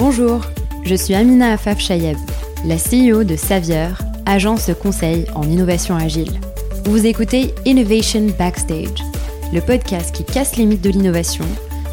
Bonjour, 0.00 0.40
je 0.82 0.94
suis 0.94 1.14
Amina 1.14 1.52
Afaf 1.52 1.78
Chayeb, 1.78 2.16
la 2.64 2.76
CEO 2.76 3.22
de 3.22 3.36
Savieur, 3.36 4.00
agence 4.24 4.70
conseil 4.82 5.26
en 5.34 5.42
innovation 5.42 5.94
agile. 5.94 6.40
Vous 6.86 7.04
écoutez 7.04 7.52
Innovation 7.66 8.28
Backstage, 8.38 9.04
le 9.52 9.60
podcast 9.60 10.14
qui 10.14 10.24
casse 10.24 10.56
les 10.56 10.64
mythes 10.64 10.80
de 10.80 10.88
l'innovation, 10.88 11.44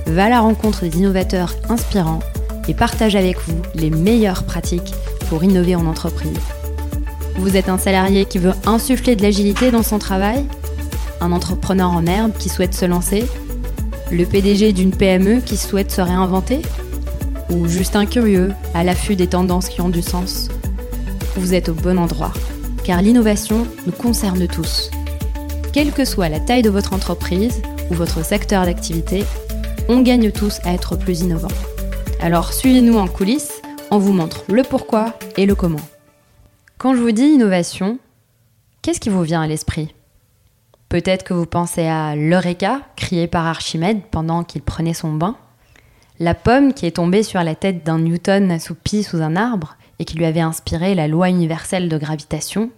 va 0.06 0.28
à 0.28 0.30
la 0.30 0.40
rencontre 0.40 0.86
des 0.86 0.98
innovateurs 0.98 1.54
inspirants 1.68 2.22
et 2.70 2.74
partage 2.74 3.18
avec 3.18 3.42
vous 3.42 3.62
les 3.76 3.90
meilleures 3.90 4.46
pratiques 4.46 4.94
pour 5.28 5.44
innover 5.44 5.76
en 5.76 5.86
entreprise. 5.86 6.40
Vous 7.36 7.58
êtes 7.58 7.68
un 7.68 7.78
salarié 7.78 8.24
qui 8.24 8.38
veut 8.38 8.54
insuffler 8.66 9.18
de 9.18 9.22
l'agilité 9.22 9.70
dans 9.70 9.84
son 9.84 10.00
travail? 10.00 10.46
Un 11.20 11.34
entrepreneur 11.34 11.92
en 11.92 12.06
herbe 12.06 12.32
qui 12.40 12.48
souhaite 12.48 12.74
se 12.74 12.86
lancer? 12.86 13.26
Le 14.14 14.24
PDG 14.26 14.72
d'une 14.72 14.92
PME 14.96 15.42
qui 15.42 15.58
souhaite 15.58 15.92
se 15.92 16.00
réinventer? 16.00 16.62
Ou 17.50 17.68
juste 17.68 17.96
un 17.96 18.06
curieux 18.06 18.54
à 18.74 18.84
l'affût 18.84 19.16
des 19.16 19.28
tendances 19.28 19.70
qui 19.70 19.82
ont 19.82 19.90
du 19.90 20.02
sens 20.02 20.50
Vous 21.36 21.54
êtes 21.54 21.70
au 21.70 21.74
bon 21.74 21.98
endroit, 21.98 22.34
car 22.84 23.02
l'innovation 23.02 23.66
nous 23.86 23.92
concerne 23.92 24.48
tous. 24.48 24.92
Quelle 25.72 25.92
que 25.92 26.06
soit 26.06 26.30
la 26.30 26.40
taille 26.40 26.62
de 26.62 26.70
votre 26.70 26.94
entreprise 26.94 27.62
ou 27.90 27.94
votre 27.94 28.24
secteur 28.26 28.66
d'activité, 28.66 29.24
on 29.88 30.02
gagne 30.02 30.32
tous 30.32 30.60
à 30.66 30.74
être 30.74 30.98
plus 30.98 31.22
innovants. 31.22 31.48
Alors 32.20 32.54
suivez-nous 32.54 32.98
en 32.98 33.08
coulisses, 33.08 33.62
on 33.92 33.98
vous 33.98 34.14
montre 34.14 34.44
le 34.50 34.64
pourquoi 34.64 35.18
et 35.38 35.46
le 35.46 35.56
comment. 35.56 35.78
Quand 36.78 36.96
je 36.96 37.02
vous 37.02 37.12
dis 37.12 37.28
innovation, 37.28 38.00
qu'est-ce 38.82 39.00
qui 39.00 39.10
vous 39.10 39.24
vient 39.24 39.42
à 39.42 39.48
l'esprit? 39.48 39.94
Peut-être 40.90 41.24
que 41.24 41.34
vous 41.34 41.46
pensez 41.46 41.86
à 41.86 42.16
l'Eureka, 42.16 42.82
crié 42.96 43.28
par 43.28 43.46
Archimède 43.46 44.02
pendant 44.12 44.44
qu'il 44.44 44.62
prenait 44.62 44.94
son 44.94 45.14
bain? 45.14 45.36
La 46.20 46.34
pomme 46.34 46.74
qui 46.74 46.86
est 46.86 46.96
tombée 46.98 47.24
sur 47.24 47.44
la 47.44 47.56
tête 47.56 47.84
d'un 47.86 48.00
Newton 48.00 48.52
assoupi 48.52 49.04
sous 49.04 49.22
un 49.22 49.36
arbre 49.36 49.78
et 50.00 50.06
qui 50.06 50.18
lui 50.18 50.26
avait 50.26 50.40
inspiré 50.40 50.96
la 50.96 51.08
loi 51.08 51.30
universelle 51.30 51.90
de 51.90 51.98
gravitation 51.98 52.72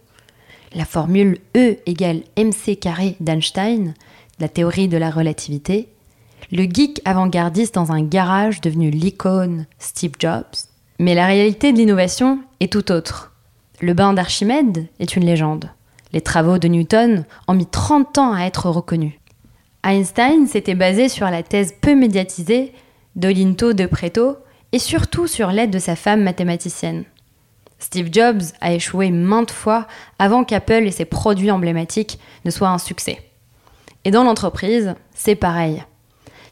La 0.74 0.86
formule 0.86 1.38
E 1.56 1.78
égale 1.86 2.22
mc 2.38 2.76
carré 2.78 3.16
d'Einstein, 3.20 3.94
la 4.40 4.50
théorie 4.50 4.88
de 4.88 4.98
la 4.98 5.10
relativité 5.10 5.90
le 6.52 6.64
geek 6.64 7.02
avant-gardiste 7.06 7.76
dans 7.76 7.92
un 7.92 8.02
garage 8.02 8.62
devenu 8.62 8.90
l'icône 8.90 9.66
Steve 9.78 10.14
Jobs. 10.18 10.44
Mais 10.98 11.14
la 11.14 11.28
réalité 11.28 11.72
de 11.72 11.78
l'innovation 11.78 12.40
est 12.60 12.72
tout 12.72 12.92
autre. 12.92 13.34
Le 13.82 13.94
bain 13.94 14.14
d'Archimède 14.14 14.88
est 15.00 15.16
une 15.16 15.26
légende. 15.26 15.70
Les 16.12 16.22
travaux 16.22 16.58
de 16.58 16.68
Newton 16.68 17.24
ont 17.48 17.54
mis 17.54 17.68
30 17.68 18.18
ans 18.18 18.34
à 18.34 18.46
être 18.46 18.70
reconnus. 18.70 19.14
Einstein 19.84 20.48
s'était 20.48 20.76
basé 20.76 21.08
sur 21.08 21.30
la 21.30 21.44
thèse 21.44 21.76
peu 21.80 21.96
médiatisée 21.96 22.74
d'Olinto 23.20 23.74
de 23.74 23.86
Preto 23.86 24.38
et 24.72 24.80
surtout 24.80 25.28
sur 25.28 25.52
l'aide 25.52 25.72
de 25.72 25.80
sa 25.80 25.98
femme 25.98 26.24
mathématicienne. 26.24 27.04
Steve 27.78 28.10
Jobs 28.12 28.42
a 28.62 28.74
échoué 28.74 29.12
maintes 29.12 29.52
fois 29.52 29.88
avant 30.20 30.46
qu'Apple 30.46 30.86
et 30.86 30.92
ses 30.92 31.06
produits 31.06 31.52
emblématiques 31.52 32.18
ne 32.46 32.52
soient 32.52 32.70
un 32.70 32.78
succès. 32.78 33.20
Et 34.06 34.12
dans 34.12 34.24
l'entreprise, 34.24 34.96
c'est 35.14 35.36
pareil. 35.36 35.84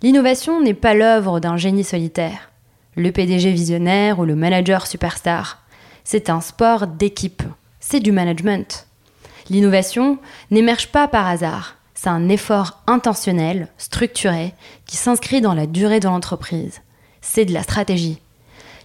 L'innovation 0.01 0.61
n'est 0.61 0.73
pas 0.73 0.93
l'œuvre 0.93 1.39
d'un 1.39 1.55
génie 1.55 1.85
solitaire, 1.85 2.51
le 2.95 3.11
PDG 3.13 3.52
visionnaire 3.52 4.19
ou 4.19 4.25
le 4.25 4.35
manager 4.35 4.87
superstar. 4.87 5.63
C'est 6.03 6.29
un 6.29 6.41
sport 6.41 6.85
d'équipe, 6.85 7.43
c'est 7.79 8.02
du 8.02 8.11
management. 8.11 8.87
L'innovation 9.49 10.19
n'émerge 10.52 10.89
pas 10.89 11.07
par 11.07 11.27
hasard, 11.27 11.77
c'est 11.97 12.09
un 12.09 12.29
effort 12.29 12.83
intentionnel, 12.85 13.69
structuré, 13.77 14.53
qui 14.85 14.97
s'inscrit 14.97 15.41
dans 15.41 15.53
la 15.53 15.65
durée 15.65 15.99
de 15.99 16.07
l'entreprise. 16.07 16.81
C'est 17.21 17.45
de 17.45 17.53
la 17.53 17.63
stratégie. 17.63 18.19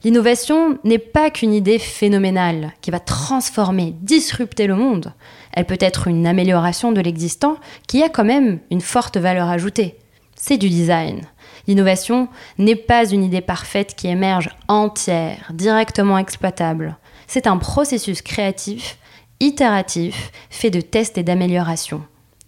L'innovation 0.03 0.79
n'est 0.83 0.99
pas 0.99 1.31
qu'une 1.31 1.53
idée 1.53 1.79
phénoménale 1.79 2.73
qui 2.81 2.91
va 2.91 2.99
transformer, 2.99 3.95
disrupter 4.01 4.67
le 4.67 4.75
monde. 4.75 5.13
Elle 5.53 5.67
peut 5.67 5.77
être 5.79 6.09
une 6.09 6.27
amélioration 6.27 6.91
de 6.91 7.01
l'existant 7.01 7.57
qui 7.87 8.03
a 8.03 8.09
quand 8.09 8.25
même 8.25 8.59
une 8.71 8.81
forte 8.81 9.17
valeur 9.17 9.49
ajoutée 9.49 9.97
c'est 10.43 10.59
du 10.59 10.69
design. 10.69 11.21
L'innovation 11.69 12.29
n'est 12.59 12.75
pas 12.75 13.09
une 13.09 13.23
idée 13.23 13.41
parfaite 13.41 13.95
qui 13.95 14.09
émerge 14.09 14.51
entière, 14.67 15.53
directement 15.55 16.19
exploitable. 16.19 16.97
C'est 17.29 17.47
un 17.47 17.59
processus 17.59 18.23
créatif, 18.23 18.99
itératif, 19.39 20.33
fait 20.51 20.71
de 20.71 20.81
tests 20.81 21.17
et 21.17 21.23
d'améliorations. 21.23 22.03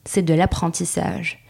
C'est 0.05 0.23
de 0.23 0.35
l'apprentissage. 0.35 1.45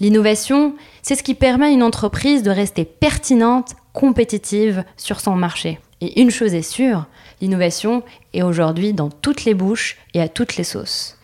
L'innovation, 0.00 0.74
c'est 1.02 1.14
ce 1.14 1.22
qui 1.22 1.34
permet 1.34 1.66
à 1.66 1.70
une 1.70 1.82
entreprise 1.82 2.42
de 2.42 2.50
rester 2.50 2.84
pertinente, 2.84 3.76
compétitive 3.92 4.84
sur 4.96 5.20
son 5.20 5.36
marché. 5.36 5.78
Et 6.00 6.20
une 6.20 6.30
chose 6.30 6.54
est 6.54 6.62
sûre, 6.62 7.06
l'innovation 7.40 8.02
est 8.34 8.42
aujourd'hui 8.42 8.92
dans 8.92 9.10
toutes 9.10 9.44
les 9.44 9.54
bouches 9.54 9.98
et 10.14 10.20
à 10.20 10.28
toutes 10.28 10.56
les 10.56 10.64
sauces. 10.64 11.18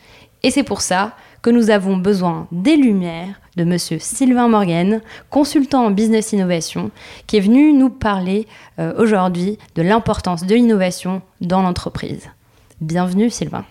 Et 0.45 0.53
c'est 0.53 0.63
pour 0.63 0.81
ça 0.81 1.17
que 1.43 1.51
nous 1.51 1.71
avons 1.71 1.97
besoin 1.97 2.47
des 2.53 2.77
lumières 2.77 3.41
de 3.57 3.65
monsieur 3.65 3.99
Sylvain 3.99 4.49
Morgan, 4.49 5.01
consultant 5.31 5.87
en 5.87 5.91
business 5.91 6.33
innovation, 6.33 6.91
qui 7.27 7.37
est 7.37 7.41
venu 7.41 7.73
nous 7.73 7.91
parler 7.91 8.47
euh, 8.79 8.95
aujourd'hui 8.97 9.59
de 9.75 9.83
l'importance 9.83 10.47
de 10.47 10.55
l'innovation 10.55 11.23
dans 11.41 11.63
l'entreprise. 11.63 12.29
Bienvenue 12.81 13.31
Sylvain. 13.31 13.65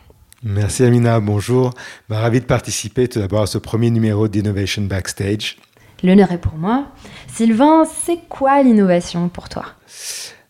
Merci 0.44 0.84
Amina, 0.84 1.20
bonjour. 1.20 1.74
Bah, 2.09 2.20
ravi 2.20 2.40
de 2.40 2.46
participer 2.46 3.08
tout 3.08 3.20
d'abord 3.20 3.42
à 3.42 3.48
ce 3.48 3.58
premier 3.58 3.90
numéro 3.90 4.28
d'Innovation 4.28 4.84
Backstage. 4.84 5.58
L'honneur 6.03 6.31
est 6.31 6.38
pour 6.38 6.56
moi. 6.56 6.86
Sylvain, 7.28 7.86
c'est 7.86 8.20
quoi 8.30 8.62
l'innovation 8.62 9.30
pour 9.30 9.50
toi? 9.50 9.66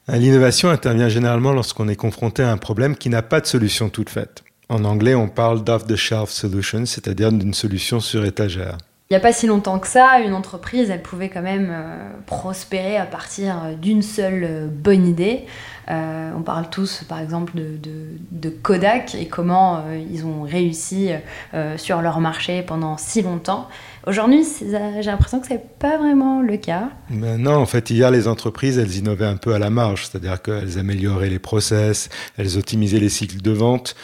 L'innovation 0.09 0.69
intervient 0.69 1.07
généralement 1.07 1.53
lorsqu'on 1.53 1.87
est 1.87 1.95
confronté 1.95 2.43
à 2.43 2.51
un 2.51 2.57
problème 2.57 2.97
qui 2.97 3.09
n'a 3.09 3.21
pas 3.21 3.39
de 3.39 3.45
solution 3.45 3.87
toute 3.87 4.09
faite. 4.09 4.43
En 4.67 4.83
anglais, 4.83 5.15
on 5.15 5.29
parle 5.29 5.63
d'off-the-shelf 5.63 6.29
solution, 6.29 6.85
c'est-à-dire 6.85 7.31
d'une 7.31 7.53
solution 7.53 8.01
sur 8.01 8.25
étagère. 8.25 8.77
Il 9.09 9.13
n'y 9.13 9.17
a 9.17 9.21
pas 9.21 9.31
si 9.31 9.47
longtemps 9.47 9.79
que 9.79 9.87
ça, 9.87 10.19
une 10.19 10.33
entreprise, 10.33 10.89
elle 10.89 11.01
pouvait 11.01 11.29
quand 11.29 11.41
même 11.41 11.69
euh, 11.71 12.09
prospérer 12.25 12.97
à 12.97 13.05
partir 13.05 13.77
d'une 13.81 14.01
seule 14.01 14.43
euh, 14.43 14.67
bonne 14.69 15.07
idée. 15.07 15.45
Euh, 15.89 16.31
on 16.35 16.41
parle 16.41 16.69
tous, 16.69 17.03
par 17.07 17.19
exemple, 17.19 17.53
de, 17.55 18.49
Kodak 18.49 19.15
et 19.15 19.27
comment 19.27 19.83
ils 20.11 20.25
ont 20.25 20.43
réussi 20.43 21.09
sur 21.75 22.01
leur 22.01 22.19
marché 22.19 22.61
pendant 22.61 22.97
si 22.97 23.21
longtemps. 23.21 23.67
Aujourd'hui, 24.07 24.45
j'ai 24.61 25.01
l'impression 25.03 25.41
que 25.41 25.47
ce 25.47 25.53
n'est 25.53 25.63
pas 25.79 25.97
vraiment 25.97 26.41
le 26.41 26.55
cas. 26.55 26.91
Ben 27.09 27.37
non, 27.37 27.55
en 27.55 27.65
fait, 27.65 27.89
hier, 27.89 28.09
les 28.09 28.29
entreprises, 28.29 28.77
elles 28.77 28.95
innovaient 28.95 29.25
un 29.25 29.35
peu 29.35 29.53
à 29.53 29.59
la 29.59 29.69
marge, 29.69 30.05
c'est-à-dire 30.05 30.41
qu'elles 30.41 30.79
amélioraient 30.79 31.29
les 31.29 31.39
process, 31.39 32.07
elles 32.37 32.57
optimisaient 32.57 32.99
les 32.99 33.09
cycles 33.09 33.41
de 33.41 33.51
vente, 33.51 33.97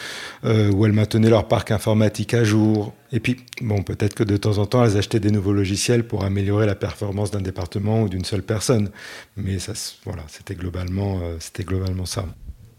ou 0.43 0.85
elles 0.85 0.91
maintenaient 0.91 1.29
leur 1.29 1.47
parc 1.47 1.71
informatique 1.71 2.33
à 2.33 2.43
jour. 2.43 2.93
Et 3.13 3.21
puis, 3.21 3.37
bon, 3.61 3.83
peut-être 3.83 4.13
que 4.13 4.23
de 4.23 4.35
temps 4.35 4.57
en 4.57 4.65
temps, 4.65 4.83
elles 4.83 4.97
achetaient 4.97 5.21
des 5.21 5.31
nouveaux 5.31 5.53
logiciels 5.53 6.05
pour 6.05 6.25
améliorer 6.25 6.65
la 6.65 6.75
performance 6.75 7.31
d'un 7.31 7.41
département 7.41 8.01
ou 8.01 8.09
d'une 8.09 8.25
seule 8.25 8.41
personne. 8.41 8.89
Mais 9.37 9.57
ça, 9.59 9.71
voilà, 10.03 10.23
c'était 10.27 10.55
globalement, 10.55 11.19
c'était 11.39 11.63
globalement 11.73 12.05
ça. 12.05 12.25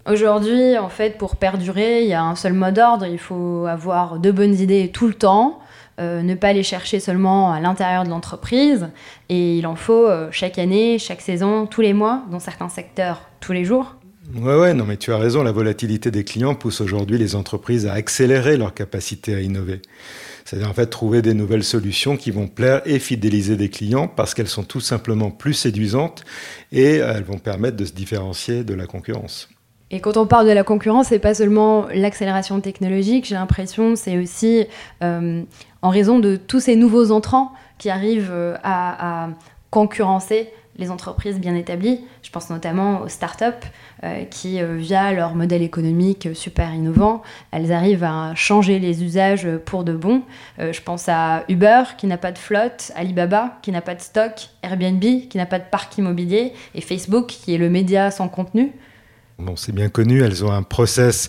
Aujourd'hui, 0.06 0.76
en 0.76 0.90
fait, 0.90 1.16
pour 1.16 1.36
perdurer, 1.36 2.02
il 2.02 2.08
y 2.08 2.12
a 2.12 2.22
un 2.22 2.34
seul 2.34 2.52
mot 2.52 2.70
d'ordre. 2.70 3.06
Il 3.06 3.18
faut 3.18 3.64
avoir 3.66 4.18
de 4.18 4.30
bonnes 4.30 4.54
idées 4.54 4.90
tout 4.92 5.06
le 5.06 5.14
temps, 5.14 5.60
euh, 5.98 6.22
ne 6.22 6.34
pas 6.34 6.52
les 6.52 6.62
chercher 6.62 7.00
seulement 7.00 7.52
à 7.52 7.60
l'intérieur 7.60 8.04
de 8.04 8.10
l'entreprise. 8.10 8.88
Et 9.30 9.56
il 9.56 9.66
en 9.66 9.76
faut 9.76 10.06
euh, 10.06 10.28
chaque 10.30 10.58
année, 10.58 10.98
chaque 10.98 11.22
saison, 11.22 11.66
tous 11.66 11.80
les 11.80 11.94
mois, 11.94 12.22
dans 12.30 12.38
certains 12.38 12.68
secteurs, 12.68 13.22
tous 13.40 13.52
les 13.52 13.64
jours. 13.64 13.96
Ouais, 14.34 14.56
ouais, 14.56 14.74
non, 14.74 14.84
mais 14.84 14.98
tu 14.98 15.12
as 15.12 15.18
raison. 15.18 15.42
La 15.42 15.52
volatilité 15.52 16.10
des 16.10 16.24
clients 16.24 16.54
pousse 16.54 16.82
aujourd'hui 16.82 17.16
les 17.16 17.34
entreprises 17.34 17.86
à 17.86 17.94
accélérer 17.94 18.58
leur 18.58 18.74
capacité 18.74 19.34
à 19.34 19.40
innover. 19.40 19.80
C'est-à-dire 20.44 20.68
en 20.68 20.74
fait 20.74 20.86
trouver 20.86 21.22
des 21.22 21.34
nouvelles 21.34 21.64
solutions 21.64 22.16
qui 22.16 22.30
vont 22.30 22.48
plaire 22.48 22.82
et 22.84 22.98
fidéliser 22.98 23.56
des 23.56 23.70
clients 23.70 24.08
parce 24.08 24.34
qu'elles 24.34 24.48
sont 24.48 24.64
tout 24.64 24.80
simplement 24.80 25.30
plus 25.30 25.54
séduisantes 25.54 26.24
et 26.70 26.96
elles 26.96 27.24
vont 27.24 27.38
permettre 27.38 27.76
de 27.76 27.84
se 27.84 27.92
différencier 27.92 28.62
de 28.62 28.74
la 28.74 28.86
concurrence. 28.86 29.48
Et 29.90 30.00
quand 30.00 30.16
on 30.16 30.26
parle 30.26 30.46
de 30.46 30.52
la 30.52 30.64
concurrence, 30.64 31.08
c'est 31.08 31.18
pas 31.18 31.34
seulement 31.34 31.86
l'accélération 31.94 32.60
technologique, 32.60 33.26
j'ai 33.26 33.36
l'impression, 33.36 33.96
c'est 33.96 34.18
aussi 34.18 34.66
euh, 35.02 35.42
en 35.82 35.88
raison 35.90 36.18
de 36.18 36.36
tous 36.36 36.60
ces 36.60 36.76
nouveaux 36.76 37.10
entrants 37.10 37.52
qui 37.78 37.90
arrivent 37.90 38.32
euh, 38.32 38.56
à, 38.62 39.28
concurrencer 39.70 40.50
les 40.76 40.90
entreprises 40.90 41.38
bien 41.38 41.54
établies. 41.54 42.00
Je 42.22 42.30
pense 42.30 42.50
notamment 42.50 43.02
aux 43.02 43.08
startups 43.08 43.44
euh, 44.02 44.24
qui, 44.24 44.60
via 44.62 45.12
leur 45.12 45.34
modèle 45.34 45.62
économique 45.62 46.28
super 46.34 46.72
innovant, 46.74 47.22
elles 47.50 47.72
arrivent 47.72 48.04
à 48.04 48.34
changer 48.34 48.78
les 48.78 49.04
usages 49.04 49.48
pour 49.64 49.84
de 49.84 49.92
bon. 49.92 50.22
je 50.58 50.80
pense 50.80 51.08
à 51.08 51.44
Uber 51.48 51.82
qui 51.96 52.06
n'a 52.06 52.18
pas 52.18 52.32
de 52.32 52.38
flotte, 52.38 52.92
Alibaba 52.96 53.58
qui 53.62 53.70
n'a 53.72 53.80
pas 53.80 53.94
de 53.94 54.00
stock, 54.00 54.48
Airbnb 54.62 55.00
qui 55.00 55.36
n'a 55.36 55.46
pas 55.46 55.58
de 55.58 55.64
parc 55.70 55.96
immobilier 55.98 56.52
et 56.74 56.80
Facebook 56.80 57.26
qui 57.26 57.54
est 57.54 57.58
le 57.58 57.70
média 57.70 58.10
sans 58.10 58.28
contenu. 58.28 58.72
Bon, 59.40 59.56
c'est 59.56 59.72
bien 59.72 59.88
connu, 59.88 60.22
elles 60.22 60.44
ont 60.44 60.52
un 60.52 60.62
process 60.62 61.28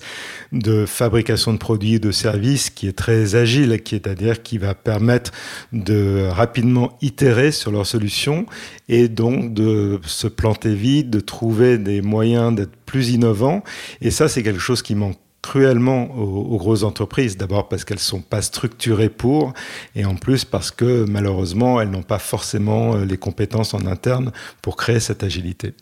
de 0.52 0.86
fabrication 0.86 1.54
de 1.54 1.57
produits 1.57 1.96
et 1.96 2.00
de 2.00 2.12
services 2.12 2.69
qui 2.69 2.88
est 2.88 2.96
très 2.96 3.34
agile, 3.34 3.81
qui 3.81 3.96
est 3.96 4.06
à 4.06 4.13
dire 4.13 4.44
qui 4.44 4.60
va 4.60 4.75
permettre 4.75 5.31
de 5.74 6.28
rapidement 6.30 6.98
itérer 7.02 7.52
sur 7.52 7.72
leurs 7.72 7.88
solutions 7.88 8.46
et 8.90 9.07
donc 9.07 9.56
de 9.56 10.00
se 10.06 10.28
planter 10.28 10.75
vite, 10.75 11.10
de 11.10 11.19
trouver 11.19 11.80
des 11.80 12.04
moyens 12.04 12.54
d'être 12.54 12.75
plus 12.86 13.10
innovants. 13.10 13.63
Et 14.02 14.12
ça, 14.12 14.28
c'est 14.28 14.44
quelque 14.44 14.60
chose 14.60 14.84
qui 14.84 14.94
manque 14.94 15.18
cruellement 15.42 16.16
aux, 16.16 16.57
grosses 16.57 16.84
entreprises. 16.84 17.38
D'abord 17.38 17.69
parce 17.69 17.86
qu'elles 17.86 17.98
ne 17.98 18.02
sont 18.02 18.22
pas 18.22 18.44
structurées 18.44 19.10
pour, 19.10 19.54
et 19.96 20.06
en 20.06 20.16
plus 20.16 20.46
parce 20.46 20.69
que 20.69 21.06
malheureusement, 21.10 21.81
elles 21.81 21.90
n'ont 21.90 22.04
pas 22.04 22.19
forcément 22.19 22.96
euh, 22.96 23.06
les 23.06 23.18
compétences 23.18 23.74
en 23.74 23.88
interne 23.88 24.31
pour 24.62 24.75
créer 24.75 25.00
cette 25.00 25.24
agilité. 25.24 25.74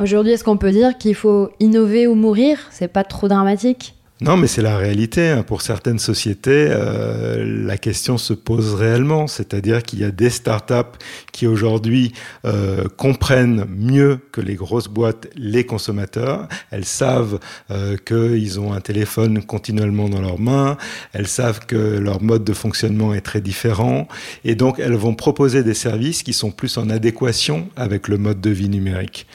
Aujourd'hui, 0.00 0.32
est-ce 0.32 0.44
qu'on 0.44 0.56
peut 0.56 0.70
dire 0.70 0.96
qu'il 0.96 1.14
faut 1.14 1.50
innover 1.60 2.06
ou 2.06 2.14
mourir? 2.14 2.58
C'est 2.70 2.88
pas 2.88 3.04
trop 3.04 3.28
dramatique? 3.28 3.94
Non, 4.22 4.36
mais 4.36 4.46
c'est 4.46 4.62
la 4.62 4.76
réalité. 4.76 5.30
Hein. 5.30 5.42
Pour 5.42 5.62
certaines 5.62 5.98
sociétés, 5.98 6.68
euh, 6.70 7.44
la 7.66 7.76
question 7.76 8.18
se 8.18 8.32
pose 8.32 8.74
réellement. 8.74 9.26
C'est-à-dire 9.26 9.82
qu'il 9.82 9.98
y 9.98 10.04
a 10.04 10.12
des 10.12 10.30
startups 10.30 10.96
qui 11.32 11.48
aujourd'hui 11.48 12.12
euh, 12.44 12.84
comprennent 12.96 13.66
mieux 13.68 14.20
que 14.30 14.40
les 14.40 14.54
grosses 14.54 14.86
boîtes 14.86 15.26
les 15.34 15.66
consommateurs. 15.66 16.46
Elles 16.70 16.84
savent 16.84 17.40
euh, 17.72 17.96
qu'ils 17.96 18.60
ont 18.60 18.72
un 18.72 18.80
téléphone 18.80 19.42
continuellement 19.42 20.08
dans 20.08 20.20
leurs 20.20 20.38
mains. 20.38 20.76
Elles 21.12 21.26
savent 21.26 21.66
que 21.66 21.98
leur 21.98 22.22
mode 22.22 22.44
de 22.44 22.52
fonctionnement 22.52 23.14
est 23.14 23.22
très 23.22 23.40
différent. 23.40 24.06
Et 24.44 24.54
donc, 24.54 24.78
elles 24.78 24.94
vont 24.94 25.14
proposer 25.14 25.64
des 25.64 25.74
services 25.74 26.22
qui 26.22 26.32
sont 26.32 26.52
plus 26.52 26.78
en 26.78 26.90
adéquation 26.90 27.68
avec 27.74 28.06
le 28.06 28.18
mode 28.18 28.40
de 28.40 28.50
vie 28.50 28.68
numérique. 28.68 29.26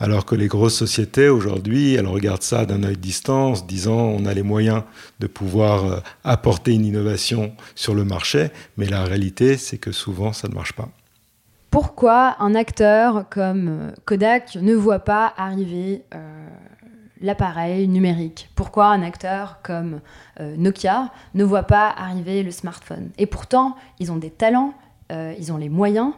Alors 0.00 0.26
que 0.26 0.34
les 0.34 0.48
grosses 0.48 0.74
sociétés, 0.74 1.28
aujourd'hui, 1.28 1.94
elles 1.94 2.06
regardent 2.06 2.42
ça 2.42 2.66
d'un 2.66 2.82
œil 2.82 2.96
distant, 2.96 3.52
disant 3.66 3.96
on 3.96 4.26
a 4.26 4.33
les 4.34 4.42
moyens 4.42 4.82
de 5.20 5.26
pouvoir 5.26 5.84
euh, 5.84 6.00
apporter 6.24 6.72
une 6.72 6.84
innovation 6.84 7.52
sur 7.74 7.94
le 7.94 8.04
marché, 8.04 8.50
mais 8.76 8.86
la 8.86 9.04
réalité, 9.04 9.56
c'est 9.56 9.78
que 9.78 9.92
souvent, 9.92 10.32
ça 10.32 10.48
ne 10.48 10.54
marche 10.54 10.72
pas. 10.74 10.88
Pourquoi 11.70 12.36
un 12.40 12.54
acteur 12.54 13.28
comme 13.30 13.68
euh, 13.68 13.92
Kodak 14.04 14.56
ne 14.56 14.74
voit 14.74 15.00
pas 15.00 15.32
arriver 15.36 16.04
euh, 16.14 16.48
l'appareil 17.20 17.88
numérique? 17.88 18.50
Pourquoi 18.54 18.86
un 18.86 19.02
acteur 19.02 19.60
comme 19.62 20.00
Nokia 20.38 21.10
ne 21.34 21.44
voit 21.44 21.62
pas 21.62 21.88
arriver 21.88 22.42
le 22.42 22.50
smartphone? 22.50 23.10
Et 23.18 23.26
pourtant, 23.26 23.76
ils 23.98 24.12
ont 24.12 24.16
des 24.16 24.30
talents, 24.30 24.74
ils 25.10 25.52
ont 25.52 25.56
les 25.56 25.68
moyens, 25.68 26.12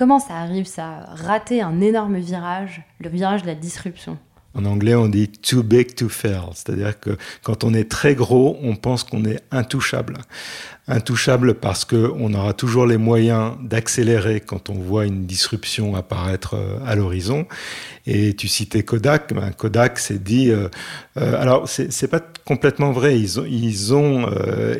Comment 0.00 0.18
ça 0.18 0.36
arrive, 0.36 0.64
ça, 0.64 1.04
rater 1.08 1.60
un 1.60 1.82
énorme 1.82 2.16
virage, 2.16 2.82
le 3.00 3.10
virage 3.10 3.42
de 3.42 3.48
la 3.48 3.54
disruption? 3.54 4.16
En 4.54 4.64
anglais, 4.64 4.94
on 4.94 5.08
dit 5.08 5.28
too 5.28 5.62
big 5.62 5.94
to 5.94 6.08
fail, 6.08 6.40
c'est-à-dire 6.54 6.98
que 6.98 7.16
quand 7.42 7.64
on 7.64 7.72
est 7.72 7.90
très 7.90 8.14
gros, 8.14 8.58
on 8.62 8.76
pense 8.76 9.04
qu'on 9.04 9.24
est 9.24 9.40
intouchable 9.50 10.18
intouchable 10.90 11.54
parce 11.54 11.84
qu'on 11.84 12.34
aura 12.34 12.52
toujours 12.52 12.84
les 12.84 12.96
moyens 12.96 13.52
d'accélérer 13.62 14.40
quand 14.40 14.68
on 14.68 14.74
voit 14.74 15.06
une 15.06 15.24
disruption 15.24 15.94
apparaître 15.94 16.54
euh, 16.54 16.78
à 16.84 16.96
l'horizon. 16.96 17.46
Et 18.06 18.34
tu 18.34 18.48
citais 18.48 18.82
Kodak. 18.82 19.32
Ben, 19.32 19.52
Kodak 19.52 19.98
s'est 19.98 20.18
dit, 20.18 20.50
euh, 20.50 20.68
euh, 21.16 21.40
alors 21.40 21.68
c'est 21.68 22.08
pas 22.08 22.20
complètement 22.44 22.92
vrai. 22.92 23.18
Ils 23.18 23.94
ont, 23.94 24.24
ont 24.24 24.28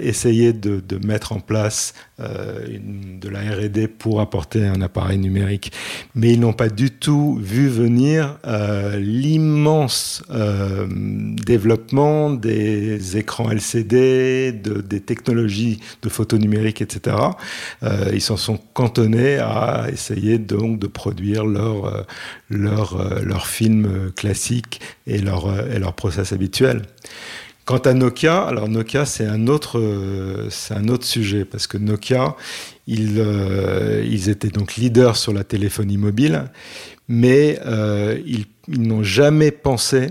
essayé 0.00 0.52
de, 0.52 0.82
mettre 1.06 1.32
en 1.32 1.40
place 1.40 1.94
une, 2.18 3.18
de 3.20 3.28
la 3.28 3.40
R&D 3.40 3.88
pour 3.88 4.20
apporter 4.20 4.66
un 4.66 4.82
appareil 4.82 5.18
numérique, 5.18 5.72
mais 6.14 6.32
ils 6.32 6.40
n'ont 6.40 6.52
pas 6.52 6.68
du 6.68 6.90
tout 6.90 7.38
vu 7.40 7.68
venir 7.68 8.38
l'immense 8.98 10.22
développement 10.28 12.30
des 12.30 13.16
écrans 13.16 13.50
LCD, 13.50 14.52
de, 14.52 14.80
des 14.80 15.00
technologies 15.00 15.80
de 16.02 16.08
photos 16.08 16.38
numériques, 16.40 16.82
etc. 16.82 17.16
Euh, 17.82 18.10
ils 18.12 18.20
s'en 18.20 18.36
sont 18.36 18.58
cantonnés 18.74 19.38
à 19.38 19.86
essayer 19.92 20.38
donc 20.38 20.78
de 20.78 20.86
produire 20.86 21.44
leur, 21.44 21.84
euh, 21.84 22.02
leur, 22.48 23.00
euh, 23.00 23.20
leur 23.22 23.46
film 23.46 24.12
classique 24.16 24.80
et 25.06 25.18
leur, 25.18 25.66
et 25.68 25.78
leur 25.78 25.94
process 25.94 26.32
habituel. 26.32 26.82
Quant 27.64 27.78
à 27.78 27.92
Nokia, 27.92 28.42
alors 28.42 28.68
Nokia 28.68 29.04
c'est 29.04 29.26
un 29.26 29.46
autre 29.46 29.80
un 30.70 30.88
autre 30.88 31.04
sujet 31.04 31.44
parce 31.44 31.68
que 31.68 31.78
Nokia 31.78 32.34
ils, 32.88 33.24
ils 34.04 34.28
étaient 34.28 34.48
donc 34.48 34.74
leaders 34.74 35.16
sur 35.16 35.32
la 35.32 35.44
téléphonie 35.44 35.98
mobile, 35.98 36.50
mais 37.06 37.60
ils, 38.26 38.46
ils 38.66 38.82
n'ont 38.82 39.04
jamais 39.04 39.52
pensé 39.52 40.08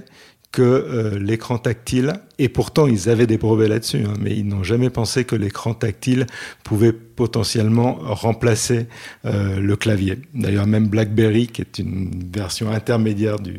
que 0.51 0.61
euh, 0.61 1.19
l'écran 1.19 1.59
tactile, 1.59 2.13
et 2.39 2.49
pourtant 2.49 2.87
ils 2.87 3.07
avaient 3.09 3.27
des 3.27 3.37
brevets 3.37 3.69
là-dessus, 3.69 4.03
hein, 4.05 4.13
mais 4.19 4.35
ils 4.35 4.47
n'ont 4.47 4.63
jamais 4.63 4.89
pensé 4.89 5.23
que 5.23 5.35
l'écran 5.35 5.75
tactile 5.75 6.25
pouvait 6.63 6.91
potentiellement 6.91 7.99
remplacer 8.01 8.87
euh, 9.25 9.59
le 9.59 9.75
clavier. 9.75 10.19
D'ailleurs, 10.33 10.65
même 10.65 10.87
BlackBerry, 10.87 11.47
qui 11.47 11.61
est 11.61 11.77
une 11.77 12.31
version 12.33 12.71
intermédiaire 12.71 13.37
de, 13.37 13.53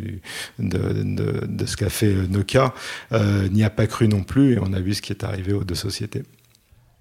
ce 1.64 1.76
qu'a 1.76 1.90
fait 1.90 2.12
Nokia, 2.28 2.74
euh, 3.12 3.48
n'y 3.48 3.62
a 3.62 3.70
pas 3.70 3.86
cru 3.86 4.08
non 4.08 4.24
plus, 4.24 4.54
et 4.54 4.58
on 4.58 4.72
a 4.72 4.80
vu 4.80 4.94
ce 4.94 5.02
qui 5.02 5.12
est 5.12 5.22
arrivé 5.22 5.52
aux 5.52 5.64
deux 5.64 5.76
sociétés. 5.76 6.24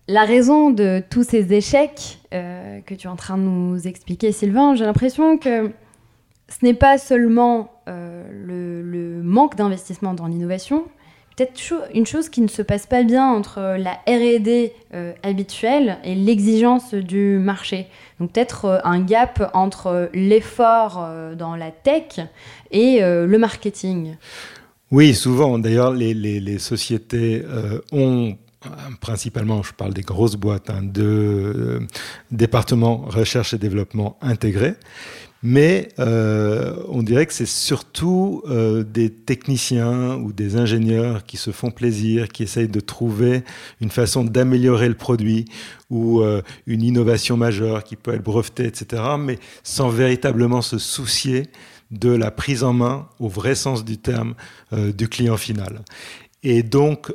La 0.08 0.26
raison 0.26 0.70
de 0.70 1.04
tous 1.10 1.24
ces 1.24 1.54
échecs 1.54 2.20
que 2.32 2.96
tu 2.96 3.06
es 3.06 3.10
en 3.10 3.16
train 3.16 3.38
de 3.38 3.44
nous 3.44 3.88
expliquer, 3.88 4.32
Sylvain, 4.32 4.74
j'ai 4.74 4.86
l'impression 4.86 5.38
que 5.38 5.72
ce 6.50 6.66
n'est 6.66 6.74
pas 6.74 6.98
seulement 6.98 7.72
euh, 7.88 8.24
le, 8.32 9.22
manque 9.24 9.56
d'investissement 9.56 10.14
dans 10.14 10.28
l'innovation, 10.28 10.86
peut-être 11.36 11.54
une 11.94 12.06
chose 12.06 12.30
qui 12.30 12.42
ne 12.42 12.48
se 12.48 12.62
passe 12.62 12.88
pas 12.88 13.04
bien 13.04 13.28
entre 13.28 13.78
la 13.78 13.94
RD 14.08 14.72
euh, 14.94 15.14
habituelle 15.24 15.98
et 16.04 16.16
l'exigence 16.16 16.94
du 16.94 17.38
marché. 17.38 17.88
Donc 18.20 18.32
peut-être 18.32 18.66
euh, 18.66 18.80
un 18.84 19.02
gap 19.02 19.52
entre 19.54 20.10
l'effort 20.14 21.08
dans 21.38 21.56
la 21.56 21.72
tech 21.72 22.20
et 22.72 23.02
le 23.02 23.38
marketing. 23.38 24.18
Oui, 24.92 25.14
souvent. 25.14 25.60
D'ailleurs, 25.60 25.94
les, 25.94 26.58
sociétés 26.58 27.44
ont 27.92 28.36
principalement, 29.00 29.62
je 29.62 29.74
parle 29.74 29.94
des 29.94 30.02
grosses 30.02 30.36
boîtes, 30.36 30.70
hein, 30.70 30.82
de 30.82 31.82
départements 32.32 33.06
recherche 33.08 33.54
et 33.54 33.58
développement 33.58 34.18
intégrés. 34.22 34.74
Mais 35.42 35.90
euh, 36.00 36.76
on 36.90 37.02
dirait 37.02 37.26
que 37.26 37.34
c'est 37.34 37.46
surtout 37.46 38.44
euh, 38.48 38.84
des 38.84 39.10
techniciens 39.10 40.18
ou 40.18 40.34
des 40.34 40.58
ingénieurs 40.58 41.26
qui 41.26 41.38
se 41.38 41.52
font 41.52 41.72
plaisir, 41.72 42.28
qui 42.28 42.44
essayent 42.44 42.68
de 42.68 42.82
trouver 42.82 43.44
une 43.80 43.90
façon 43.90 44.26
d'améliorer 44.26 44.90
le 44.90 44.96
produit 44.96 45.46
ou 45.90 46.22
euh, 46.22 46.42
une 46.68 46.82
innovation 46.82 47.38
majeure 47.38 47.86
qui 47.86 47.96
peut 47.96 48.14
être 48.14 48.24
brevetée, 48.24 48.66
etc., 48.66 49.02
mais 49.18 49.40
sans 49.64 49.90
véritablement 49.90 50.62
se 50.62 50.78
soucier 50.78 51.48
de 51.92 52.10
la 52.10 52.32
prise 52.32 52.64
en 52.64 52.74
main, 52.74 53.08
au 53.20 53.30
vrai 53.30 53.56
sens 53.56 53.84
du 53.84 53.98
terme, 53.98 54.36
du 54.72 55.08
client 55.08 55.38
final. 55.38 55.82
Et 56.44 56.62
donc, 56.62 57.12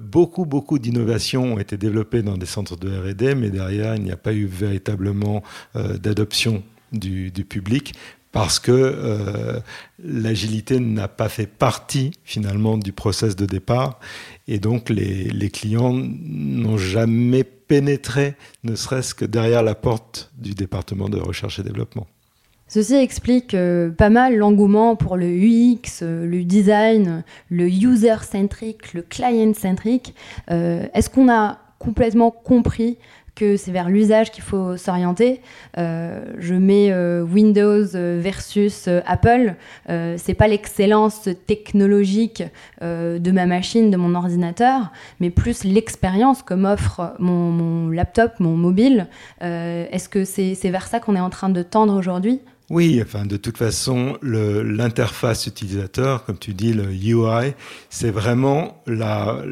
beaucoup, 0.00 0.46
beaucoup 0.46 0.78
d'innovations 0.78 1.54
ont 1.54 1.58
été 1.58 1.76
développées 1.76 2.22
dans 2.22 2.38
des 2.38 2.46
centres 2.46 2.76
de 2.76 2.88
RD, 2.88 3.36
mais 3.36 3.50
derrière, 3.50 3.96
il 3.96 4.04
n'y 4.04 4.12
a 4.12 4.16
pas 4.16 4.32
eu 4.32 4.46
véritablement 4.46 5.42
d'adoption 5.74 6.62
du, 6.92 7.30
public 7.48 7.94
parce 8.32 8.58
que 8.58 8.72
euh, 8.72 9.60
l'agilité 10.02 10.78
n'a 10.80 11.08
pas 11.08 11.28
fait 11.28 11.46
partie 11.46 12.12
finalement 12.24 12.76
du 12.76 12.92
process 12.92 13.36
de 13.36 13.46
départ 13.46 13.98
et 14.46 14.58
donc 14.58 14.90
les, 14.90 15.50
clients 15.50 15.92
n'ont 15.94 16.78
jamais 16.78 17.44
pénétré, 17.44 18.34
ne 18.64 18.76
serait-ce 18.76 19.14
que 19.14 19.24
derrière 19.24 19.62
la 19.62 19.74
porte 19.74 20.30
du 20.36 20.54
département 20.54 21.08
de 21.08 21.18
recherche 21.18 21.58
et 21.58 21.62
développement. 21.62 22.06
Ceci 22.70 22.96
explique 22.96 23.54
euh, 23.54 23.90
pas 23.90 24.10
mal 24.10 24.36
l'engouement 24.36 24.94
pour 24.94 25.16
le 25.16 25.26
UX, 25.26 26.02
euh, 26.02 26.26
le 26.26 26.44
design, 26.44 27.24
le 27.48 27.66
user-centric, 27.66 28.92
le 28.92 29.00
client-centric. 29.00 30.14
Est-ce 30.48 31.08
qu'on 31.08 31.30
a 31.30 31.58
complètement 31.78 32.30
compris 32.30 32.98
que 33.38 33.56
c'est 33.56 33.70
vers 33.70 33.88
l'usage 33.88 34.32
qu'il 34.32 34.42
faut 34.42 34.76
s'orienter. 34.76 35.40
Euh, 35.78 36.24
je 36.38 36.54
mets 36.54 36.90
euh, 36.90 37.22
Windows 37.22 37.86
versus 37.92 38.86
euh, 38.88 39.00
Apple. 39.06 39.54
c'est 39.86 40.34
pas 40.34 40.48
l'excellence 40.48 41.28
technologique 41.46 42.42
de 42.80 43.30
ma 43.30 43.46
machine, 43.46 43.90
de 43.90 43.96
mon 43.96 44.14
ordinateur, 44.14 44.90
mais 45.20 45.30
plus 45.30 45.64
l'expérience 45.64 46.42
que 46.42 46.54
m'offre 46.54 47.14
mon, 47.18 47.88
laptop, 47.90 48.32
mon 48.40 48.56
mobile. 48.56 49.06
Est-ce 49.40 50.08
que 50.08 50.24
c'est 50.24 50.70
vers 50.70 50.86
ça 50.86 51.00
qu'on 51.00 51.14
est 51.16 51.20
en 51.20 51.30
train 51.30 51.48
de 51.48 51.62
tendre 51.62 51.94
aujourd'hui? 51.94 52.40
Oui, 52.70 53.00
enfin, 53.02 53.24
de 53.24 53.38
toute 53.38 53.56
façon, 53.56 54.18
l'interface 54.22 55.46
utilisateur, 55.46 56.24
comme 56.24 56.38
tu 56.38 56.52
dis, 56.52 56.74
le 56.74 56.92
UI, 56.92 57.54
c'est 57.88 58.10
vraiment 58.10 58.82
la, 58.86 59.42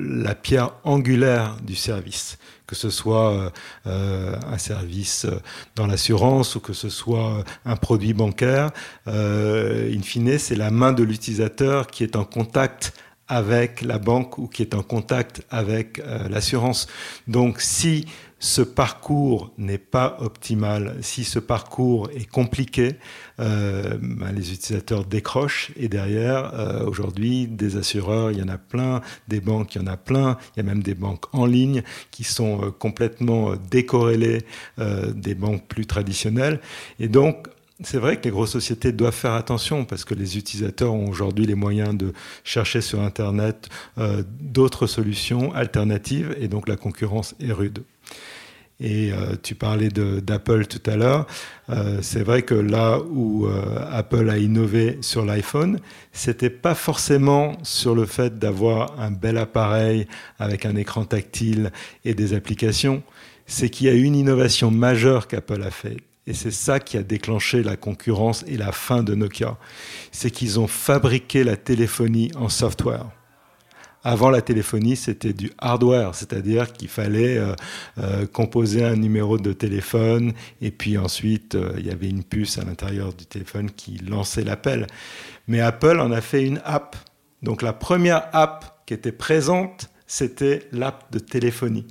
pierre 0.43 0.73
angulaire 0.85 1.57
du 1.63 1.75
service. 1.75 2.37
Que 2.67 2.75
ce 2.75 2.91
soit 2.91 3.53
euh, 3.87 4.37
un 4.51 4.59
service 4.59 5.25
euh, 5.25 5.41
dans 5.77 5.87
l'assurance 5.87 6.57
ou 6.57 6.61
que 6.61 6.73
ce 6.73 6.89
soit 6.89 7.45
un 7.65 7.77
produit 7.77 8.13
bancaire, 8.13 8.71
euh, 9.07 9.93
in 9.95 10.03
fine, 10.03 10.39
c'est 10.39 10.57
la 10.57 10.71
main 10.71 10.93
de 10.93 11.03
l'utilisateur 11.03 11.87
qui 11.87 12.03
est 12.03 12.17
en 12.17 12.25
contact 12.25 12.93
avec 13.29 13.83
la 13.83 13.99
banque 13.99 14.39
ou 14.39 14.47
qui 14.47 14.63
est 14.63 14.75
en 14.75 14.83
contact 14.83 15.43
avec 15.51 15.99
euh, 15.99 16.29
l'assurance. 16.29 16.87
Donc 17.27 17.61
si 17.61 18.07
ce 18.39 18.61
parcours 18.61 19.53
n'est 19.57 19.79
pas 19.79 20.19
optimal, 20.21 20.97
si 21.01 21.25
ce 21.25 21.39
parcours 21.39 22.11
est 22.15 22.29
compliqué, 22.29 22.97
euh, 23.41 23.97
ben, 24.01 24.31
les 24.33 24.53
utilisateurs 24.53 25.05
décrochent 25.05 25.73
et 25.77 25.89
derrière, 25.89 26.53
euh, 26.55 26.85
aujourd'hui, 26.85 27.47
des 27.47 27.77
assureurs, 27.77 28.31
il 28.31 28.39
y 28.39 28.43
en 28.43 28.49
a 28.49 28.59
plein, 28.59 29.01
des 29.27 29.41
banques, 29.41 29.75
il 29.75 29.81
y 29.81 29.85
en 29.85 29.87
a 29.87 29.97
plein, 29.97 30.37
il 30.55 30.59
y 30.59 30.61
a 30.61 30.65
même 30.65 30.83
des 30.83 30.95
banques 30.95 31.25
en 31.33 31.47
ligne 31.47 31.83
qui 32.11 32.25
sont 32.25 32.63
euh, 32.63 32.71
complètement 32.71 33.55
décorrélées 33.71 34.45
des 35.15 35.35
banques 35.35 35.67
plus 35.67 35.87
traditionnelles. 35.87 36.61
Et 37.01 37.09
donc, 37.09 37.49
c'est 37.83 37.99
vrai 37.99 38.17
que 38.17 38.25
les 38.25 38.31
grosses 38.31 38.53
sociétés 38.53 38.93
doivent 38.93 39.15
faire 39.15 39.35
attention 39.35 39.85
parce 39.85 40.05
que 40.05 40.15
les 40.15 40.39
utilisateurs 40.39 40.95
ont 40.95 41.09
aujourd'hui 41.09 41.45
les 41.47 41.55
moyens 41.55 41.95
de 41.95 42.13
chercher 42.43 42.81
sur 42.81 43.03
Internet 43.03 43.69
euh, 43.99 44.23
d'autres 44.41 44.87
solutions 44.87 45.53
alternatives 45.53 46.35
et 46.41 46.49
donc 46.49 46.69
la 46.69 46.77
concurrence 46.77 47.35
est 47.39 47.53
rude. 47.53 47.83
Et 48.79 49.11
euh, 49.11 49.37
tu 49.43 49.55
parlais 49.55 49.89
d'Apple 49.89 50.67
tout 50.67 50.91
à 50.91 50.97
l'heure. 50.97 51.27
Euh, 51.69 51.99
c'est 52.03 52.23
vrai 52.23 52.43
que 52.43 52.55
là 52.55 52.99
où 52.99 53.47
Apple 53.91 54.29
a 54.31 54.39
innové 54.39 54.99
sur 55.03 55.25
l'iPhone, 55.25 55.81
c'était 56.13 56.51
pas 56.51 56.75
forcément 56.75 57.59
sur 57.63 57.95
le 57.95 58.07
fait 58.07 58.39
d'avoir 58.39 58.99
un 58.99 59.11
bel 59.11 59.37
appareil 59.37 60.07
avec 60.39 60.65
un 60.65 60.77
écran 60.77 61.05
tactile 61.05 61.73
et 62.07 62.15
des 62.15 62.33
applications. 62.33 63.03
C'est 63.47 63.69
qu'il 63.69 63.87
y 63.87 63.91
a 63.91 63.95
une 63.95 64.15
innovation 64.15 64.71
majeure 64.71 65.29
qu'Apple 65.29 65.63
a 65.63 65.71
faite 65.71 65.99
et 66.27 66.35
c'est 66.35 66.51
ça 66.51 66.81
qui 66.81 66.97
a 66.97 67.03
déclenché 67.03 67.63
la 67.63 67.77
concurrence 67.77 68.45
et 68.49 68.57
la 68.57 68.73
fin 68.73 69.03
de 69.03 69.15
Nokia. 69.15 69.57
C'est 70.11 70.31
qu'ils 70.31 70.59
ont 70.59 70.67
fabriqué 70.67 71.45
la 71.45 71.57
téléphonie 71.57 72.33
en 72.37 72.49
software. 72.49 73.07
Avant 74.03 74.31
la 74.31 74.41
téléphonie, 74.41 74.95
c'était 74.95 75.33
du 75.33 75.51
hardware, 75.59 76.15
c'est-à-dire 76.15 76.73
qu'il 76.73 76.89
fallait 76.89 77.39
euh, 77.39 77.55
euh, 77.99 78.27
composer 78.27 78.85
un 78.85 78.95
numéro 78.95 79.37
de 79.37 79.53
téléphone 79.53 80.33
et 80.61 80.71
puis 80.71 80.97
ensuite 80.97 81.57
euh, 81.57 81.75
il 81.79 81.87
y 81.87 81.91
avait 81.91 82.09
une 82.09 82.23
puce 82.23 82.59
à 82.59 82.65
l'intérieur 82.65 83.13
du 83.15 83.27
téléphone 83.27 83.69
qui 83.71 83.99
lançait 83.99 84.45
l'appel. 84.45 84.87
Mais 85.49 85.61
Apple 85.61 85.99
en 85.99 86.13
a 86.13 86.21
fait 86.21 86.45
une 86.45 86.61
app. 86.65 86.97
Donc 87.43 87.63
la 87.63 87.73
première 87.73 88.29
app 88.33 88.85
qui 88.87 88.95
était 88.95 89.11
présente, 89.11 89.91
c'était 90.07 90.69
l'app 90.71 91.11
de 91.11 91.19
téléphonie. 91.19 91.87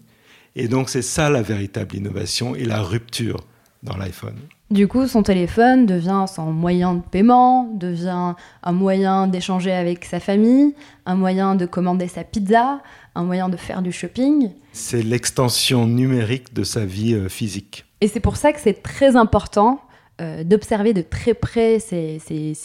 Et 0.56 0.70
donc 0.70 0.90
c'est 0.90 1.02
ça 1.02 1.30
la 1.30 1.42
véritable 1.42 1.98
innovation 1.98 2.56
et 2.56 2.64
la 2.64 2.82
rupture 2.82 3.46
dans 3.86 3.98
l'iPhone. 3.98 4.36
Du 4.72 4.88
coup, 4.88 5.08
son 5.08 5.22
téléphone 5.22 5.86
devient 5.86 6.26
son 6.28 6.52
moyen 6.52 6.96
de 6.96 7.02
paiement, 7.02 7.70
devient 7.76 8.34
un 8.64 8.72
moyen 8.72 9.28
d'échanger 9.28 9.72
avec 9.72 10.06
sa 10.06 10.20
famille, 10.20 10.74
un 11.06 11.16
moyen 11.16 11.56
de 11.56 11.66
commander 11.66 12.08
sa 12.08 12.24
pizza, 12.24 12.82
un 13.14 13.24
moyen 13.24 13.48
de 13.48 13.58
faire 13.58 13.82
du 13.82 13.92
shopping. 13.92 14.50
C'est 14.74 15.04
l'extension 15.04 15.86
numérique 15.86 16.54
de 16.54 16.64
sa 16.64 16.84
vie 16.84 17.14
euh, 17.14 17.30
physique. 17.30 17.86
Et 18.02 18.08
c'est 18.08 18.20
pour 18.20 18.38
ça 18.38 18.52
que 18.52 18.60
c'est 18.60 18.82
très 18.82 19.16
important 19.16 19.80
euh, 20.22 20.44
d'observer 20.44 20.94
de 20.94 21.02
très 21.02 21.34
près 21.34 21.80
ces, 21.80 22.20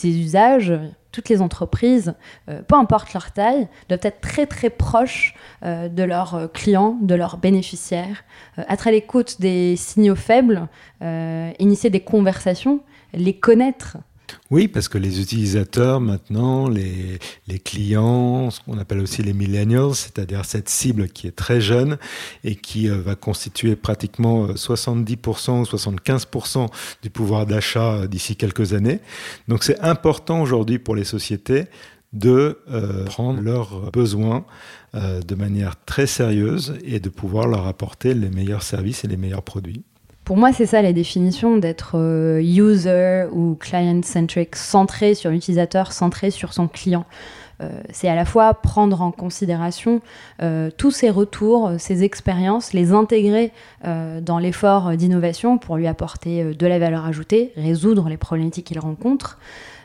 usages. 0.04 0.72
Toutes 1.12 1.28
les 1.28 1.42
entreprises, 1.42 2.14
euh, 2.48 2.62
peu 2.62 2.76
importe 2.76 3.12
leur 3.12 3.32
taille, 3.32 3.66
doivent 3.88 4.00
être 4.04 4.20
très 4.20 4.46
très 4.46 4.70
proches 4.70 5.34
de 5.62 6.02
leurs 6.02 6.50
clients, 6.54 6.96
de 7.02 7.14
leurs 7.14 7.36
bénéficiaires, 7.36 8.24
être 8.56 8.88
à 8.88 8.90
l'écoute 8.90 9.40
des 9.40 9.76
signaux 9.76 10.14
faibles, 10.14 10.68
initier 11.58 11.90
des 11.90 12.00
conversations, 12.00 12.80
les 13.12 13.34
connaître 13.34 13.98
oui, 14.50 14.68
parce 14.68 14.88
que 14.88 14.98
les 14.98 15.20
utilisateurs 15.20 16.00
maintenant, 16.00 16.68
les, 16.68 17.18
clients, 17.64 18.50
ce 18.50 18.60
qu'on 18.60 18.78
appelle 18.78 19.00
aussi 19.00 19.22
les 19.22 19.32
millennials, 19.32 19.94
c'est-à-dire 19.94 20.44
cette 20.44 20.68
cible 20.68 21.08
qui 21.08 21.26
est 21.26 21.36
très 21.36 21.60
jeune 21.60 21.98
et 22.44 22.56
qui 22.56 22.88
euh, 22.88 23.00
va 23.00 23.14
constituer 23.14 23.76
pratiquement 23.76 24.48
70% 24.48 25.50
euh, 25.50 25.60
ou 25.60 25.64
75% 25.64 26.68
du 27.02 27.10
pouvoir 27.10 27.46
d'achat 27.46 27.92
euh, 27.92 28.06
d'ici 28.06 28.36
quelques 28.36 28.72
années. 28.72 29.00
Donc 29.48 29.62
c'est 29.62 29.80
important 29.80 30.42
aujourd'hui 30.42 30.78
pour 30.78 30.94
les 30.94 31.04
sociétés 31.04 31.66
de 32.12 32.58
prendre 33.06 33.40
leurs 33.40 33.92
besoins 33.92 34.44
de 34.94 35.34
manière 35.36 35.76
très 35.84 36.08
sérieuse 36.08 36.76
et 36.82 36.98
de 36.98 37.08
pouvoir 37.08 37.46
leur 37.46 37.68
apporter 37.68 38.14
les 38.14 38.30
meilleurs 38.30 38.64
services 38.64 39.04
et 39.04 39.06
les 39.06 39.16
meilleurs 39.16 39.44
produits. 39.44 39.84
Pour 40.30 40.36
moi, 40.36 40.52
c'est 40.52 40.66
ça 40.66 40.80
la 40.80 40.92
définition 40.92 41.56
d'être 41.56 41.98
euh, 41.98 42.40
user 42.40 43.24
ou 43.32 43.56
client-centric, 43.56 44.54
centré 44.54 45.16
sur 45.16 45.28
l'utilisateur, 45.32 45.90
centré 45.90 46.30
sur 46.30 46.52
son 46.52 46.68
client. 46.68 47.04
Euh, 47.60 47.68
c'est 47.90 48.08
à 48.08 48.14
la 48.14 48.24
fois 48.24 48.54
prendre 48.54 49.02
en 49.02 49.10
considération 49.10 50.00
euh, 50.40 50.70
tous 50.76 50.92
ses 50.92 51.10
retours, 51.10 51.72
ses 51.78 52.04
expériences, 52.04 52.72
les 52.74 52.92
intégrer 52.92 53.50
dans 53.82 54.38
l'effort 54.38 54.92
d'innovation 54.92 55.58
pour 55.58 55.76
lui 55.76 55.88
apporter 55.88 56.54
de 56.54 56.66
la 56.68 56.78
valeur 56.78 57.06
ajoutée, 57.06 57.50
résoudre 57.56 58.08
les 58.08 58.16
problématiques 58.16 58.66
qu'il 58.66 58.78
rencontre. 58.78 59.36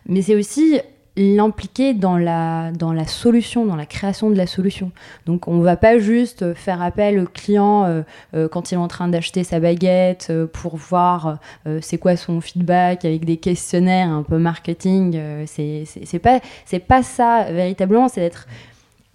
Mais 0.08 0.22
c'est 0.22 0.36
aussi 0.36 0.80
l'impliquer 1.18 1.94
dans 1.94 2.18
la, 2.18 2.72
dans 2.72 2.92
la 2.92 3.06
solution, 3.08 3.66
dans 3.66 3.76
la 3.76 3.86
création 3.86 4.30
de 4.30 4.36
la 4.36 4.48
solution. 4.48 4.92
Donc 5.26 5.48
on 5.48 5.56
ne 5.56 5.64
va 5.64 5.78
pas 5.78 5.98
juste 5.98 6.54
faire 6.54 6.82
appel 6.82 7.20
au 7.20 7.26
client 7.26 7.86
euh, 7.86 8.02
euh, 8.34 8.48
quand 8.50 8.72
il 8.72 8.76
est 8.76 8.78
en 8.78 8.88
train 8.88 9.08
d'acheter 9.08 9.44
sa 9.44 9.60
baguette 9.60 10.28
euh, 10.30 10.46
pour 10.46 10.76
voir 10.76 11.40
c'est 11.82 11.98
quoi 11.98 12.16
son 12.16 12.42
feedback 12.42 13.06
avec 13.06 13.26
des 13.26 13.38
questionnaires 13.38 14.10
un 14.10 14.24
peu 14.24 14.38
marketing. 14.38 15.18
c'est 15.46 16.20
pas, 16.22 16.40
pas 16.88 17.04
ça 17.04 17.46
véritablement, 17.52 18.08
c'est 18.08 18.22
d'être 18.22 18.48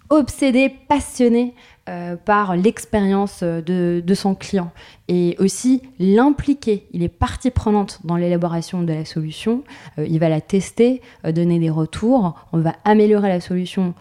obsédé, 0.09 0.73
passionné 0.87 1.53
euh, 1.91 2.15
par 2.15 2.55
l'expérience 2.55 3.43
de, 3.43 4.13
son 4.13 4.33
client 4.33 4.71
et 5.09 5.35
aussi 5.39 5.81
l'impliquer. 5.99 6.87
Il 6.93 7.03
est 7.03 7.09
partie 7.09 7.51
prenante 7.51 7.99
dans 8.05 8.15
l'élaboration 8.15 8.81
de 8.83 8.93
la 8.93 9.03
solution. 9.03 9.63
Euh, 9.97 10.07
il 10.07 10.17
va 10.19 10.29
la 10.29 10.39
tester, 10.39 11.01
euh, 11.25 11.33
donner 11.33 11.59
des 11.59 11.69
retours. 11.69 12.35
On 12.53 12.59
va 12.59 12.75
améliorer 12.85 13.27
la 13.27 13.41
solution 13.41 13.93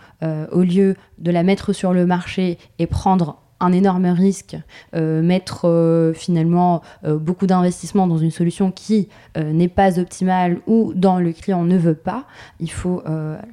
au 0.53 0.61
lieu 0.61 0.97
de 1.19 1.31
la 1.31 1.43
mettre 1.43 1.73
sur 1.73 1.95
le 1.95 2.05
marché 2.05 2.59
et 2.79 2.87
prendre 2.87 3.39
un 3.59 3.73
énorme 3.73 4.05
risque, 4.05 4.55
mettre 4.93 6.13
finalement 6.15 6.83
beaucoup 7.03 7.47
d'investissement 7.47 8.07
dans 8.07 8.19
une 8.19 8.31
solution 8.31 8.71
qui 8.71 9.09
n'est 9.39 9.69
pas 9.69 9.99
optimale 9.99 10.61
ou 10.67 10.93
dont 10.95 11.17
le 11.17 11.33
client 11.33 11.63
ne 11.63 11.79
veut 11.79 11.95
pas, 11.95 12.27
il 12.59 12.71
faut 12.71 13.03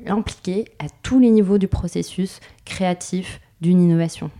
l'impliquer 0.06 0.65
à 0.79 0.88
tous 1.03 1.22
les 1.22 1.29
niveaux 1.29 1.58
du 1.58 1.70
processus 1.70 2.41
créatif, 2.65 3.39
d'une 3.62 3.82
innovation. 3.82 4.32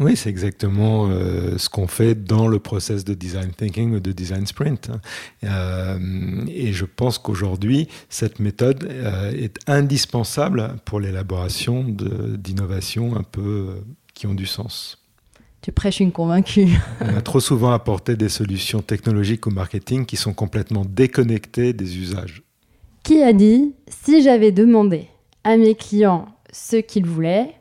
Oui, 0.00 0.16
c'est 0.16 0.28
exactement 0.28 1.06
euh, 1.08 1.56
ce 1.56 1.68
qu'on 1.68 1.86
fait 1.86 2.16
dans 2.16 2.48
le 2.48 2.58
process 2.58 3.04
de 3.04 3.14
design 3.14 3.52
thinking 3.52 3.94
ou 3.94 4.00
de 4.00 4.10
design 4.10 4.44
sprint. 4.44 4.90
Euh, 5.44 6.44
et 6.48 6.72
je 6.72 6.84
pense 6.84 7.18
qu'aujourd'hui, 7.18 7.86
cette 8.08 8.40
méthode 8.40 8.88
euh, 8.90 9.30
est 9.30 9.56
indispensable 9.68 10.74
pour 10.84 10.98
l'élaboration 10.98 11.84
d'innovations 11.84 13.14
un 13.14 13.22
peu 13.22 13.76
qui 14.14 14.26
ont 14.26 14.34
du 14.34 14.46
sens. 14.46 14.98
Tu 15.62 15.70
prêches 15.70 16.00
une 16.00 16.12
convaincue. 16.12 16.76
On 17.00 17.16
a 17.16 17.22
trop 17.22 17.40
souvent 17.40 17.70
apporté 17.70 18.16
des 18.16 18.28
solutions 18.28 18.82
technologiques 18.82 19.46
au 19.46 19.50
marketing 19.50 20.06
qui 20.06 20.16
sont 20.16 20.34
complètement 20.34 20.84
déconnectées 20.84 21.72
des 21.72 21.98
usages. 21.98 22.42
Qui 23.04 23.22
a 23.22 23.32
dit, 23.32 23.74
si 23.86 24.22
j'avais 24.22 24.50
demandé 24.50 25.06
à 25.44 25.56
mes 25.56 25.76
clients 25.76 26.26
ce 26.52 26.76
qu'ils 26.76 27.06
voulaient, 27.06 27.54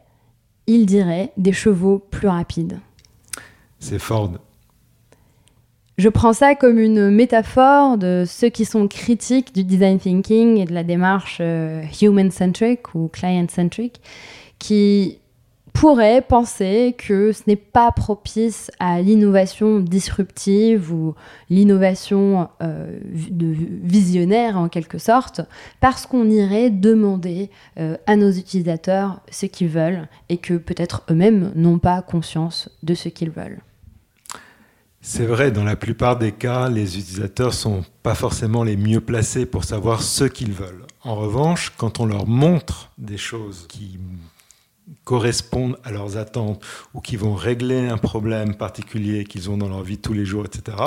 il 0.68 0.86
dirait 0.86 1.32
des 1.38 1.54
chevaux 1.54 2.00
plus 2.12 2.28
rapides. 2.28 2.80
C'est 3.80 4.00
Ford. 4.00 4.32
Je 5.98 6.10
prends 6.10 6.34
ça 6.34 6.56
comme 6.56 6.80
une 6.80 7.12
métaphore 7.12 7.98
de 7.98 8.24
ceux 8.26 8.50
qui 8.50 8.66
sont 8.66 8.88
critiques 8.88 9.54
du 9.54 9.64
design 9.64 10.00
thinking 10.00 10.58
et 10.58 10.66
de 10.66 10.74
la 10.74 10.84
démarche 10.84 11.38
euh, 11.40 11.84
human-centric 12.02 12.96
ou 12.96 13.10
client-centric, 13.10 14.02
qui 14.58 15.20
pourrait 15.74 16.22
penser 16.22 16.96
que 16.98 17.32
ce 17.32 17.42
n'est 17.48 17.56
pas 17.56 17.92
propice 17.92 18.72
à 18.80 19.02
l'innovation 19.02 19.80
disruptive 19.80 20.94
ou 20.94 21.16
l'innovation 21.50 22.48
euh, 22.62 23.00
visionnaire 23.12 24.58
en 24.58 24.70
quelque 24.70 24.98
sorte, 24.98 25.42
parce 25.82 26.06
qu'on 26.06 26.30
irait 26.30 26.70
demander 26.70 27.50
euh, 27.80 27.98
à 28.08 28.16
nos 28.16 28.32
utilisateurs 28.32 29.20
ce 29.30 29.46
qu'ils 29.48 29.68
veulent 29.68 30.08
et 30.30 30.38
que 30.38 30.54
peut-être 30.54 31.04
eux-mêmes 31.10 31.52
n'ont 31.56 31.80
pas 31.80 32.02
conscience 32.02 32.70
de 32.84 32.94
ce 32.94 33.10
qu'ils 33.10 33.32
veulent. 33.32 33.60
C'est 35.02 35.26
vrai, 35.26 35.52
dans 35.52 35.66
la 35.66 35.76
plupart 35.76 36.18
des 36.18 36.32
cas, 36.32 36.70
les 36.70 36.98
utilisateurs 36.98 37.54
sont 37.54 37.84
pas 38.04 38.16
forcément 38.16 38.64
les 38.64 38.78
mieux 38.78 39.02
placés 39.02 39.46
pour 39.46 39.66
savoir 39.66 40.02
ce 40.02 40.24
qu'ils 40.24 40.54
veulent. 40.54 40.86
En 41.02 41.16
revanche, 41.16 41.74
quand 41.76 42.00
on 42.00 42.06
leur 42.06 42.26
montre 42.26 42.90
des 42.98 43.18
choses 43.18 43.66
qui 43.68 44.00
correspondent 45.04 45.78
à 45.84 45.92
leurs 45.92 46.18
attentes 46.18 46.64
ou 46.94 47.02
qui 47.02 47.16
vont 47.16 47.34
régler 47.34 47.88
un 47.88 47.98
problème 47.98 48.56
particulier 48.56 49.24
qu'ils 49.26 49.50
ont 49.50 49.58
dans 49.58 49.70
leur 49.70 49.82
vie 49.82 49.98
tous 49.98 50.14
les 50.14 50.26
jours, 50.26 50.46
etc., 50.46 50.78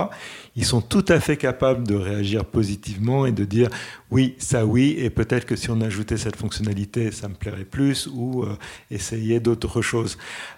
ils 0.55 0.65
sont 0.65 0.81
tout 0.81 1.05
à 1.09 1.21
fait 1.21 1.37
capables 1.37 1.87
de 1.87 1.95
réagir 1.95 2.45
positivement 2.45 3.27
et 3.27 3.33
de 3.33 3.45
dire 3.45 3.69
oui, 4.13 4.37
ça 4.39 4.65
oui, 4.65 4.95
et 4.99 5.11
peut-être 5.11 5.47
que 5.47 5.57
si 5.57 5.69
on 5.71 5.81
ajoutait 5.81 6.17
cette 6.17 6.37
fonctionnalité, 6.37 7.11
ça 7.11 7.29
me 7.29 7.35
plairait 7.35 7.65
plus, 7.65 8.07
ou 8.07 8.45
euh, 8.45 8.57
essayer 8.91 9.41
d'autres 9.41 9.83
choses. 9.83 10.17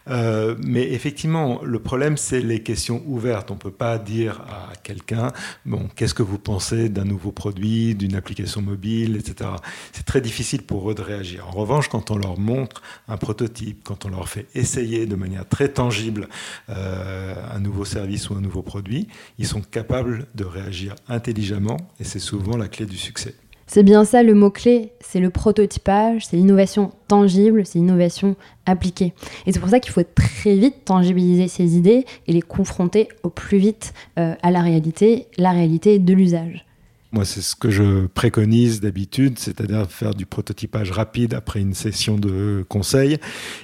Euh, 0.09 0.55
mais 0.63 0.93
effectivement, 0.93 1.61
le 1.63 1.79
problème, 1.79 2.19
c'est 2.19 2.41
les 2.41 2.63
questions 2.63 3.03
ouvertes. 3.07 3.51
On 3.51 3.55
ne 3.55 3.59
peut 3.59 3.71
pas 3.71 3.99
dire 3.99 4.43
à 4.43 4.75
quelqu'un, 4.83 5.33
bon, 5.65 5.89
qu'est-ce 5.97 6.13
que 6.13 6.23
vous 6.23 6.39
pensez 6.39 6.91
d'un 6.91 7.05
nouveau 7.05 7.33
produit, 7.33 7.95
d'une 7.95 8.17
application 8.17 8.61
mobile, 8.61 9.17
etc. 9.17 9.51
C'est 9.93 10.05
très 10.05 10.21
difficile 10.21 10.63
pour 10.63 10.91
eux 10.91 10.95
de 10.95 11.03
réagir. 11.03 11.49
En 11.49 11.53
revanche, 11.53 11.89
quand 11.89 12.11
on 12.11 12.19
leur 12.19 12.39
montre 12.39 12.83
un 13.09 13.17
prototype, 13.17 13.83
quand 13.83 14.05
on 14.05 14.11
leur 14.11 14.29
fait 14.29 14.47
essayer 14.55 15.07
de 15.07 15.15
manière 15.15 15.49
très 15.49 15.71
tangible 15.71 16.29
euh, 16.69 17.35
un 17.51 17.61
nouveau 17.61 17.87
service 17.87 18.29
ou 18.29 18.35
un 18.35 18.43
nouveau 18.43 18.61
produit, 18.63 19.09
ils 19.39 19.47
sont 19.47 19.63
capables 19.63 20.27
de 20.35 20.45
réagir 20.45 20.95
intelligemment, 21.09 21.79
et 21.99 22.05
c'est 22.05 22.19
souvent 22.19 22.57
la 22.57 22.69
clé 22.69 22.85
du 22.85 22.99
succès. 22.99 23.35
C'est 23.71 23.83
bien 23.83 24.07
ça 24.07 24.23
le 24.23 24.33
mot-clé, 24.33 24.93
c'est 25.01 25.21
le 25.21 25.29
prototypage, 25.29 26.27
c'est 26.27 26.39
l'innovation 26.39 26.91
tangible, 27.07 27.67
c'est 27.67 27.79
l'innovation 27.79 28.35
appliquée. 28.65 29.13
Et 29.45 29.53
c'est 29.53 29.61
pour 29.61 29.69
ça 29.69 29.79
qu'il 29.79 29.93
faut 29.93 30.03
très 30.03 30.57
vite 30.57 30.87
tangibiliser 30.87 31.49
ces 31.49 31.77
idées 31.77 32.07
et 32.27 32.33
les 32.33 32.41
confronter 32.41 33.09
au 33.23 33.29
plus 33.29 33.59
vite 33.59 33.93
euh, 34.19 34.35
à 34.43 34.51
la 34.51 34.63
réalité, 34.63 35.27
la 35.37 35.53
réalité 35.53 35.99
de 35.99 36.15
l'usage. 36.15 36.65
Moi, 37.13 37.27
c'est 37.27 37.43
ce 37.43 37.55
que 37.55 37.71
je 37.71 38.07
préconise 38.07 38.81
d'habitude, 38.81 39.39
c'est-à-dire 39.39 39.91
faire 39.91 40.15
du 40.15 40.25
prototypage 40.25 40.91
rapide 40.91 41.35
après 41.35 41.61
une 41.61 41.75
session 41.75 42.17
de 42.17 42.65
conseil 42.71 43.19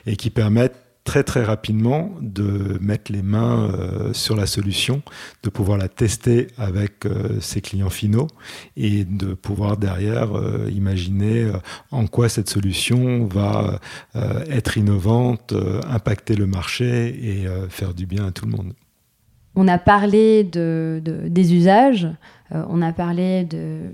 et 0.06 0.16
qui 0.16 0.28
permette 0.28 0.83
très 1.04 1.22
très 1.22 1.44
rapidement 1.44 2.10
de 2.20 2.78
mettre 2.80 3.12
les 3.12 3.22
mains 3.22 3.70
euh, 3.70 4.12
sur 4.14 4.36
la 4.36 4.46
solution, 4.46 5.02
de 5.42 5.50
pouvoir 5.50 5.78
la 5.78 5.88
tester 5.88 6.48
avec 6.56 7.04
euh, 7.04 7.38
ses 7.40 7.60
clients 7.60 7.90
finaux 7.90 8.26
et 8.76 9.04
de 9.04 9.34
pouvoir 9.34 9.76
derrière 9.76 10.36
euh, 10.36 10.70
imaginer 10.74 11.52
en 11.90 12.06
quoi 12.06 12.28
cette 12.28 12.48
solution 12.48 13.26
va 13.26 13.78
être 14.50 14.78
innovante, 14.78 15.54
impacter 15.88 16.34
le 16.34 16.46
marché 16.46 17.08
et 17.08 17.46
faire 17.68 17.92
du 17.94 18.06
bien 18.06 18.26
à 18.26 18.30
tout 18.30 18.46
le 18.46 18.52
monde. 18.52 18.72
On 19.54 19.68
a 19.68 19.78
parlé 19.78 20.44
de, 20.44 21.00
des 21.04 21.54
usages, 21.54 22.08
on 22.50 22.80
a 22.82 22.92
parlé 22.92 23.44
de 23.44 23.90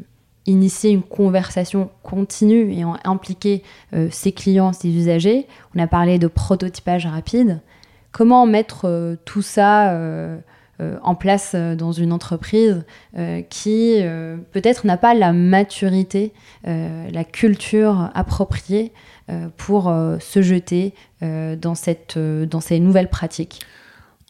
initier 0.51 0.91
une 0.91 1.03
conversation 1.03 1.91
continue 2.03 2.73
et 2.73 2.83
impliquer 3.05 3.63
euh, 3.95 4.09
ses 4.11 4.33
clients, 4.33 4.73
ses 4.73 4.89
usagers. 4.89 5.47
On 5.75 5.79
a 5.79 5.87
parlé 5.87 6.19
de 6.19 6.27
prototypage 6.27 7.07
rapide. 7.07 7.61
Comment 8.13 8.47
mettre 8.47 8.87
euh, 8.87 9.17
tout 9.25 9.43
ça 9.43 9.93
euh, 9.93 10.39
en 11.03 11.15
place 11.15 11.55
dans 11.55 11.93
une 11.93 12.11
entreprise 12.11 12.87
qui 13.51 13.97
peut-être 14.51 14.87
n'a 14.87 14.97
pas 14.97 15.13
la 15.13 15.35
maturité, 15.35 16.33
la 16.65 17.23
culture 17.23 18.09
appropriée 18.15 18.91
pour 19.59 19.93
se 20.21 20.41
jeter 20.41 20.95
dans, 21.21 21.75
cette, 21.75 22.19
dans 22.19 22.61
ces 22.63 22.81
nouvelles 22.81 23.11
pratiques? 23.11 23.61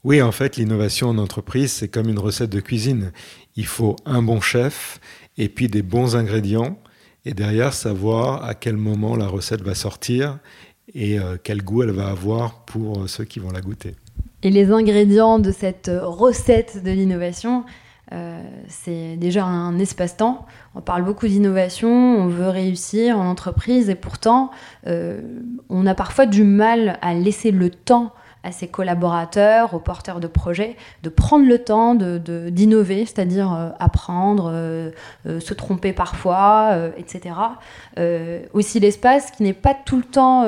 Oui, 0.03 0.21
en 0.23 0.33
fait, 0.33 0.57
l'innovation 0.57 1.11
en 1.11 1.19
entreprise, 1.19 1.71
c'est 1.71 1.89
comme 1.89 2.09
une 2.09 2.19
recette 2.19 2.51
de 2.51 2.59
cuisine. 2.59 3.13
Il 3.55 3.67
faut 3.67 3.95
un 4.05 4.23
bon 4.23 4.41
chef 4.41 4.99
et 5.39 5.49
puis 5.49 5.69
des 5.69 5.83
bons 5.83 6.17
ingrédients, 6.17 6.79
et 7.25 7.35
derrière 7.35 7.73
savoir 7.73 8.45
à 8.45 8.55
quel 8.55 8.77
moment 8.77 9.17
la 9.17 9.27
recette 9.27 9.63
va 9.63 9.75
sortir 9.75 10.39
et 10.95 11.19
euh, 11.19 11.37
quel 11.43 11.63
goût 11.63 11.83
elle 11.83 11.91
va 11.91 12.09
avoir 12.09 12.65
pour 12.65 13.01
euh, 13.01 13.07
ceux 13.07 13.25
qui 13.25 13.39
vont 13.39 13.51
la 13.51 13.61
goûter. 13.61 13.95
Et 14.43 14.51
les 14.51 14.73
ingrédients 14.73 15.39
de 15.39 15.53
cette 15.53 15.91
recette 16.03 16.83
de 16.83 16.91
l'innovation, 16.91 17.65
euh, 18.13 18.43
c'est 18.69 19.17
déjà 19.17 19.45
un 19.45 19.79
espace-temps. 19.79 20.47
On 20.75 20.81
parle 20.81 21.05
beaucoup 21.05 21.29
d'innovation, 21.29 21.91
on 21.91 22.27
veut 22.27 22.49
réussir 22.49 23.19
en 23.19 23.29
entreprise 23.29 23.91
et 23.91 23.95
pourtant 23.95 24.51
on 24.87 25.87
a 25.87 25.95
parfois 25.95 26.27
du 26.27 26.43
mal 26.43 26.99
à 27.03 27.13
laisser 27.13 27.51
le 27.51 27.71
temps 27.71 28.13
à 28.43 28.53
ses 28.53 28.69
collaborateurs, 28.69 29.75
aux 29.75 29.81
porteurs 29.81 30.19
de 30.19 30.27
projets, 30.27 30.77
de 31.03 31.11
prendre 31.11 31.47
le 31.47 31.59
temps 31.59 31.95
d'innover, 31.95 33.03
de, 33.03 33.07
c'est-à-dire 33.07 33.53
euh, 33.53 33.69
apprendre, 33.79 34.51
euh, 34.53 34.91
euh, 35.27 35.41
se 35.41 35.53
tromper 35.53 35.93
parfois, 35.93 36.75
etc. 36.97 37.35
aussi 38.55 38.81
l'espace 38.81 39.31
qui 39.31 39.43
n'est 39.43 39.53
pas 39.53 39.75
tout 39.75 39.97
le 39.97 40.05
temps, 40.05 40.47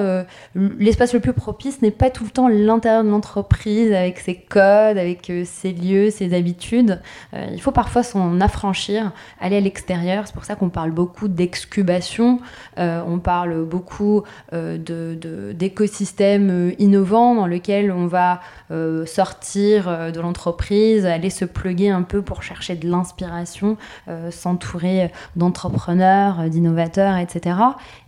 l'espace 0.55 1.13
le 1.13 1.21
plus 1.21 1.33
propice 1.33 1.83
n'est 1.83 1.91
pas 1.91 2.11
tout 2.11 2.25
le 2.25 2.31
temps 2.31 2.49
l'intérieur 2.49 3.05
de 3.05 3.11
l'entreprise 3.11 3.93
avec 3.93 4.19
ses 4.19 4.37
codes, 4.37 4.99
avec 4.99 5.31
ses 5.45 5.73
lieux, 5.73 6.11
ses 6.11 6.35
habitudes. 6.35 7.01
il 7.33 7.61
faut 7.61 7.73
parfois 7.73 8.03
s'en 8.03 8.41
affranchir, 8.41 9.13
aller 9.41 9.57
à 9.57 9.61
l'extérieur. 9.61 10.27
C'est 10.27 10.35
pour 10.35 10.45
ça 10.45 10.55
qu'on 10.55 10.71
parle 10.71 10.93
beaucoup 10.93 11.29
d'excubation, 11.29 12.41
on 12.77 13.19
parle 13.19 13.65
beaucoup 13.65 14.23
d'écosystèmes 14.53 16.73
innovants 16.79 17.35
dans 17.35 17.47
lesquels 17.47 17.82
on 17.91 18.07
va 18.07 18.41
euh, 18.71 19.07
sortir 19.07 19.89
euh, 19.89 20.11
de 20.11 20.21
l'entreprise, 20.21 21.07
aller 21.07 21.31
se 21.31 21.45
pluguer 21.45 21.89
un 21.89 22.03
peu 22.03 22.23
pour 22.23 22.43
chercher 22.43 22.77
de 22.77 22.89
l'inspiration, 22.89 23.77
euh, 24.09 24.31
s'entourer 24.31 25.11
d'entrepreneurs, 25.37 26.49
d'innovateurs, 26.49 27.17
etc. 27.17 27.57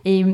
Et 0.05 0.25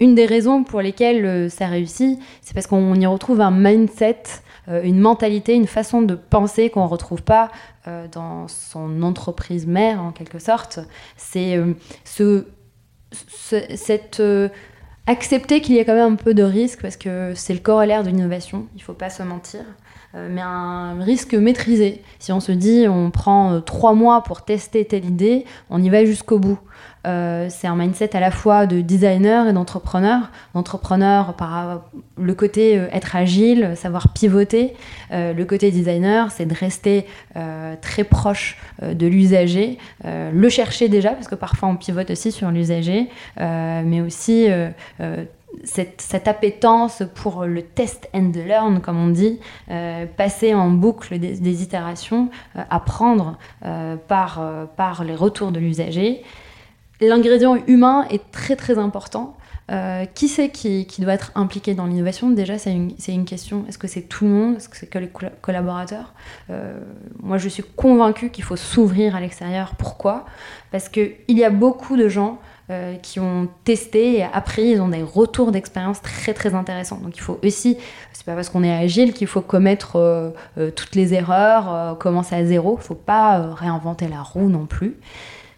une 0.00 0.14
des 0.14 0.26
raisons 0.26 0.64
pour 0.64 0.80
lesquelles 0.80 1.50
ça 1.50 1.66
réussit, 1.66 2.18
c'est 2.42 2.54
parce 2.54 2.66
qu'on 2.66 2.94
y 2.94 3.06
retrouve 3.06 3.40
un 3.40 3.52
mindset, 3.52 4.22
une 4.68 4.98
mentalité, 4.98 5.54
une 5.54 5.66
façon 5.66 6.02
de 6.02 6.14
penser 6.14 6.68
qu'on 6.68 6.84
ne 6.84 6.88
retrouve 6.88 7.22
pas 7.22 7.50
dans 8.10 8.48
son 8.48 9.02
entreprise 9.02 9.66
mère, 9.66 10.02
en 10.02 10.10
quelque 10.10 10.40
sorte. 10.40 10.80
C'est 11.16 11.62
ce, 12.04 12.44
cette 13.12 14.20
accepter 15.06 15.60
qu'il 15.60 15.74
y 15.74 15.80
a 15.80 15.84
quand 15.84 15.94
même 15.94 16.14
un 16.14 16.16
peu 16.16 16.34
de 16.34 16.42
risque 16.42 16.80
parce 16.82 16.96
que 16.96 17.32
c'est 17.34 17.54
le 17.54 17.60
corollaire 17.60 18.02
de 18.02 18.10
l'innovation, 18.10 18.66
il 18.74 18.78
ne 18.78 18.82
faut 18.82 18.94
pas 18.94 19.10
se 19.10 19.22
mentir, 19.22 19.60
euh, 20.14 20.28
mais 20.30 20.40
un 20.40 21.00
risque 21.00 21.34
maîtrisé. 21.34 22.02
Si 22.18 22.32
on 22.32 22.40
se 22.40 22.52
dit 22.52 22.86
on 22.88 23.10
prend 23.10 23.54
euh, 23.54 23.60
trois 23.60 23.94
mois 23.94 24.22
pour 24.22 24.44
tester 24.44 24.84
telle 24.84 25.04
idée, 25.04 25.44
on 25.70 25.82
y 25.82 25.90
va 25.90 26.04
jusqu'au 26.04 26.38
bout. 26.38 26.58
Euh, 27.06 27.48
c'est 27.50 27.66
un 27.66 27.76
mindset 27.76 28.16
à 28.16 28.20
la 28.20 28.30
fois 28.30 28.66
de 28.66 28.80
designer 28.80 29.48
et 29.48 29.52
d'entrepreneur. 29.52 30.30
D'entrepreneur 30.54 31.34
par 31.34 31.82
le 32.16 32.34
côté 32.34 32.74
être 32.92 33.16
agile, 33.16 33.72
savoir 33.76 34.12
pivoter. 34.12 34.74
le 35.10 35.42
côté 35.44 35.70
designer, 35.70 36.30
c'est 36.30 36.46
de 36.46 36.54
rester 36.54 37.06
très 37.80 38.04
proche 38.04 38.56
de 38.82 39.06
l'usager, 39.06 39.78
le 40.04 40.48
chercher 40.48 40.88
déjà, 40.88 41.10
parce 41.10 41.28
que 41.28 41.34
parfois 41.34 41.68
on 41.68 41.76
pivote 41.76 42.10
aussi 42.10 42.32
sur 42.32 42.50
l'usager, 42.50 43.08
mais 43.36 44.00
aussi 44.00 44.48
cette, 45.62 46.28
appétence 46.28 47.02
pour 47.14 47.44
le 47.44 47.62
test 47.62 48.08
and 48.14 48.32
learn, 48.34 48.80
comme 48.80 48.98
on 48.98 49.08
dit, 49.08 49.38
euh, 49.70 50.06
passer 50.06 50.54
en 50.54 50.70
boucle 50.70 51.18
des, 51.18 51.62
itérations, 51.62 52.30
euh, 52.56 52.62
apprendre 52.70 53.38
euh, 53.64 53.96
par 54.06 55.04
les 55.04 55.14
retours 55.14 55.52
de 55.52 55.60
l'usager. 55.60 56.22
L'ingrédient 57.00 57.56
humain 57.66 58.06
est 58.10 58.30
très 58.30 58.56
très 58.56 58.78
important. 58.78 59.36
qui 60.14 60.28
c'est 60.28 60.50
qui, 60.50 60.86
doit 60.98 61.14
être 61.14 61.32
impliqué 61.34 61.74
dans 61.74 61.86
l'innovation? 61.86 62.30
Déjà, 62.30 62.58
c'est 62.58 62.72
une, 62.72 62.94
une, 63.08 63.24
question. 63.24 63.64
Est-ce 63.68 63.78
que 63.78 63.88
c'est 63.88 64.02
tout 64.02 64.24
le 64.24 64.30
monde? 64.30 64.56
Est-ce 64.56 64.68
que 64.68 64.76
c'est 64.76 64.86
que 64.86 64.98
les 64.98 65.10
collaborateurs? 65.40 66.12
Moi, 67.22 67.38
je 67.38 67.48
suis 67.48 67.64
convaincue 67.76 68.30
qu'il 68.30 68.44
faut 68.44 68.56
s'ouvrir 68.56 69.16
à 69.16 69.20
l'extérieur. 69.20 69.74
Pourquoi? 69.76 70.26
Parce 70.70 70.88
qu'il 70.88 71.14
y 71.28 71.44
a 71.44 71.50
beaucoup 71.50 71.96
de 71.96 72.08
gens 72.08 72.38
euh, 72.70 72.94
qui 72.94 73.20
ont 73.20 73.46
testé 73.64 74.20
et 74.20 74.22
appris, 74.22 74.70
ils 74.70 74.80
ont 74.80 74.88
des 74.88 75.02
retours 75.02 75.52
d'expérience 75.52 76.00
très 76.00 76.32
très 76.32 76.54
intéressants. 76.54 76.96
Donc 76.96 77.14
il 77.14 77.20
faut 77.20 77.38
aussi, 77.44 77.76
c'est 78.14 78.24
pas 78.24 78.34
parce 78.34 78.48
qu'on 78.48 78.64
est 78.64 78.74
agile 78.74 79.12
qu'il 79.12 79.26
faut 79.26 79.42
commettre 79.42 79.96
euh, 79.96 80.30
euh, 80.56 80.70
toutes 80.70 80.94
les 80.94 81.12
erreurs, 81.12 81.98
commencer 81.98 82.34
à 82.34 82.42
zéro, 82.42 82.78
il 82.80 82.82
faut 82.82 82.94
pas 82.94 83.52
réinventer 83.52 84.08
la 84.08 84.22
roue 84.22 84.48
non 84.48 84.64
plus. 84.64 84.96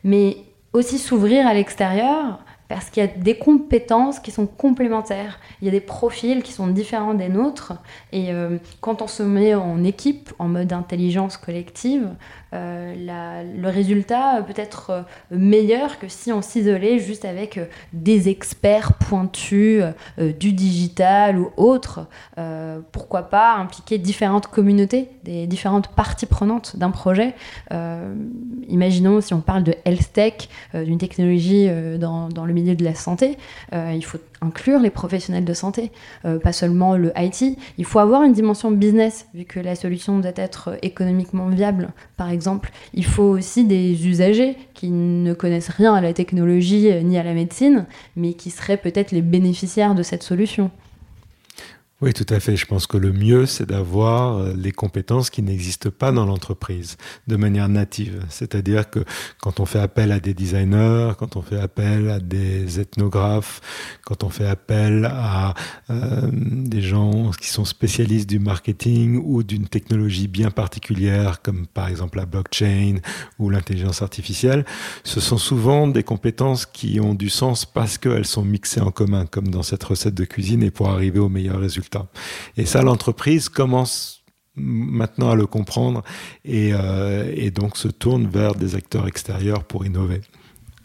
Mais 0.02 0.38
aussi 0.76 0.98
s'ouvrir 0.98 1.46
à 1.46 1.54
l'extérieur, 1.54 2.38
parce 2.68 2.90
qu'il 2.90 3.02
y 3.02 3.06
a 3.06 3.08
des 3.08 3.36
compétences 3.36 4.18
qui 4.18 4.30
sont 4.30 4.46
complémentaires. 4.46 5.38
Il 5.60 5.66
y 5.66 5.68
a 5.68 5.70
des 5.70 5.80
profils 5.80 6.42
qui 6.42 6.52
sont 6.52 6.66
différents 6.66 7.14
des 7.14 7.28
nôtres. 7.28 7.74
Et 8.12 8.32
euh, 8.32 8.58
quand 8.80 9.02
on 9.02 9.06
se 9.06 9.22
met 9.22 9.54
en 9.54 9.84
équipe, 9.84 10.32
en 10.38 10.48
mode 10.48 10.72
intelligence 10.72 11.36
collective, 11.36 12.08
euh, 12.54 13.42
le 13.56 13.68
résultat 13.68 14.42
peut 14.46 14.54
être 14.56 14.90
euh, 14.90 15.02
meilleur 15.30 15.98
que 15.98 16.08
si 16.08 16.32
on 16.32 16.42
s'isolait 16.42 16.98
juste 16.98 17.24
avec 17.24 17.60
des 17.92 18.28
experts 18.28 18.94
pointus 18.94 19.82
du 20.18 20.52
digital 20.52 21.38
ou 21.38 21.50
autres. 21.56 22.06
pourquoi 22.92 23.22
pas 23.22 23.54
impliquer 23.56 23.98
différentes 23.98 24.46
communautés, 24.46 25.08
des 25.24 25.46
différentes 25.46 25.88
parties 25.88 26.26
prenantes 26.26 26.76
d'un 26.76 26.90
projet. 26.90 27.34
imaginons 28.68 29.20
si 29.20 29.34
on 29.34 29.40
parle 29.40 29.62
de 29.62 29.74
health 29.84 30.12
tech, 30.12 30.48
d'une 30.74 30.98
technologie 30.98 31.68
dans 31.98 32.28
le 32.46 32.52
milieu 32.56 32.74
de 32.74 32.84
la 32.84 32.94
santé, 32.94 33.36
euh, 33.72 33.92
il 33.94 34.04
faut 34.04 34.18
inclure 34.40 34.80
les 34.80 34.90
professionnels 34.90 35.44
de 35.44 35.54
santé, 35.54 35.92
euh, 36.24 36.38
pas 36.38 36.52
seulement 36.52 36.96
le 36.96 37.12
IT. 37.16 37.56
Il 37.78 37.84
faut 37.84 37.98
avoir 37.98 38.22
une 38.22 38.32
dimension 38.32 38.70
business, 38.70 39.26
vu 39.34 39.44
que 39.44 39.60
la 39.60 39.76
solution 39.76 40.18
doit 40.18 40.32
être 40.36 40.78
économiquement 40.82 41.48
viable, 41.48 41.90
par 42.16 42.30
exemple. 42.30 42.70
Il 42.94 43.04
faut 43.04 43.22
aussi 43.22 43.64
des 43.64 44.08
usagers 44.08 44.56
qui 44.74 44.90
ne 44.90 45.32
connaissent 45.34 45.68
rien 45.68 45.94
à 45.94 46.00
la 46.00 46.12
technologie 46.12 46.90
ni 47.04 47.18
à 47.18 47.22
la 47.22 47.34
médecine, 47.34 47.86
mais 48.16 48.32
qui 48.34 48.50
seraient 48.50 48.76
peut-être 48.76 49.12
les 49.12 49.22
bénéficiaires 49.22 49.94
de 49.94 50.02
cette 50.02 50.22
solution. 50.22 50.70
Oui, 52.02 52.12
tout 52.12 52.26
à 52.28 52.40
fait. 52.40 52.56
Je 52.56 52.66
pense 52.66 52.86
que 52.86 52.98
le 52.98 53.10
mieux, 53.10 53.46
c'est 53.46 53.64
d'avoir 53.64 54.36
euh, 54.36 54.52
les 54.54 54.70
compétences 54.70 55.30
qui 55.30 55.40
n'existent 55.40 55.88
pas 55.88 56.12
dans 56.12 56.26
l'entreprise 56.26 56.98
de 57.26 57.36
manière 57.36 57.70
native. 57.70 58.22
C'est-à-dire 58.28 58.90
que 58.90 59.02
quand 59.40 59.60
on 59.60 59.64
fait 59.64 59.78
appel 59.78 60.12
à 60.12 60.20
des 60.20 60.34
designers, 60.34 61.12
quand 61.18 61.36
on 61.36 61.42
fait 61.42 61.58
appel 61.58 62.10
à 62.10 62.20
des 62.20 62.80
ethnographes, 62.80 63.62
quand 64.04 64.24
on 64.24 64.28
fait 64.28 64.46
appel 64.46 65.06
à 65.10 65.54
euh, 65.88 66.28
des 66.32 66.82
gens 66.82 67.30
qui 67.30 67.48
sont 67.48 67.64
spécialistes 67.64 68.28
du 68.28 68.40
marketing 68.40 69.22
ou 69.24 69.42
d'une 69.42 69.66
technologie 69.66 70.28
bien 70.28 70.50
particulière, 70.50 71.40
comme 71.40 71.66
par 71.66 71.88
exemple 71.88 72.18
la 72.18 72.26
blockchain 72.26 72.96
ou 73.38 73.48
l'intelligence 73.48 74.02
artificielle, 74.02 74.66
ce 75.02 75.18
sont 75.20 75.38
souvent 75.38 75.88
des 75.88 76.02
compétences 76.02 76.66
qui 76.66 77.00
ont 77.00 77.14
du 77.14 77.30
sens 77.30 77.64
parce 77.64 77.96
qu'elles 77.96 78.26
sont 78.26 78.44
mixées 78.44 78.82
en 78.82 78.90
commun, 78.90 79.24
comme 79.24 79.48
dans 79.48 79.62
cette 79.62 79.82
recette 79.82 80.14
de 80.14 80.26
cuisine, 80.26 80.62
et 80.62 80.70
pour 80.70 80.90
arriver 80.90 81.20
au 81.20 81.30
meilleur 81.30 81.58
résultat. 81.58 81.86
Et 82.56 82.66
ça, 82.66 82.82
l'entreprise 82.82 83.48
commence 83.48 84.16
maintenant 84.56 85.30
à 85.30 85.34
le 85.34 85.46
comprendre 85.46 86.02
euh, 86.48 87.32
et, 87.34 87.50
donc 87.50 87.76
se 87.76 87.88
tourne 87.88 88.26
vers 88.26 88.54
des 88.54 88.74
acteurs 88.74 89.06
extérieurs 89.06 89.64
pour 89.64 89.84
innover. 89.84 90.22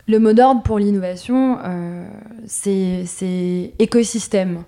Le 0.08 0.19
mot 0.19 0.34
d'ordre 0.34 0.62
pour 0.63 0.78
l'innovation, 0.78 1.58
euh, 1.63 2.08
c'est 2.45 3.74
écosystème. 3.80 4.63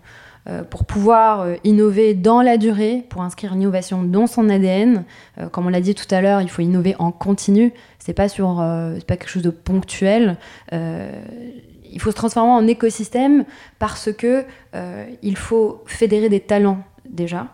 Euh, 0.49 0.61
pour 0.61 0.83
pouvoir 0.83 1.47
innover 1.63 2.13
dans 2.13 2.41
la 2.41 2.57
durée, 2.57 3.05
pour 3.09 3.21
inscrire 3.21 3.53
l'innovation 3.53 4.03
dans 4.03 4.27
son 4.27 4.49
ADN, 4.49 5.05
comme 5.53 5.67
on 5.67 5.69
l'a 5.69 5.79
dit 5.79 5.95
tout 5.95 6.13
à 6.13 6.19
l'heure, 6.19 6.41
il 6.41 6.49
faut 6.49 6.61
innover 6.61 6.95
en 6.99 7.13
continu. 7.13 7.71
C'est 7.97 8.13
pas 8.13 8.27
sur, 8.27 8.57
pas 8.57 9.15
quelque 9.15 9.29
chose 9.29 9.41
de 9.41 9.49
ponctuel 9.49 10.37
il 11.93 12.01
faut 12.01 12.11
se 12.11 12.15
transformer 12.15 12.51
en 12.51 12.67
écosystème 12.67 13.45
parce 13.79 14.11
que 14.11 14.43
euh, 14.75 15.05
il 15.21 15.37
faut 15.37 15.83
fédérer 15.85 16.27
des 16.27 16.39
talents 16.39 16.83
déjà. 17.07 17.47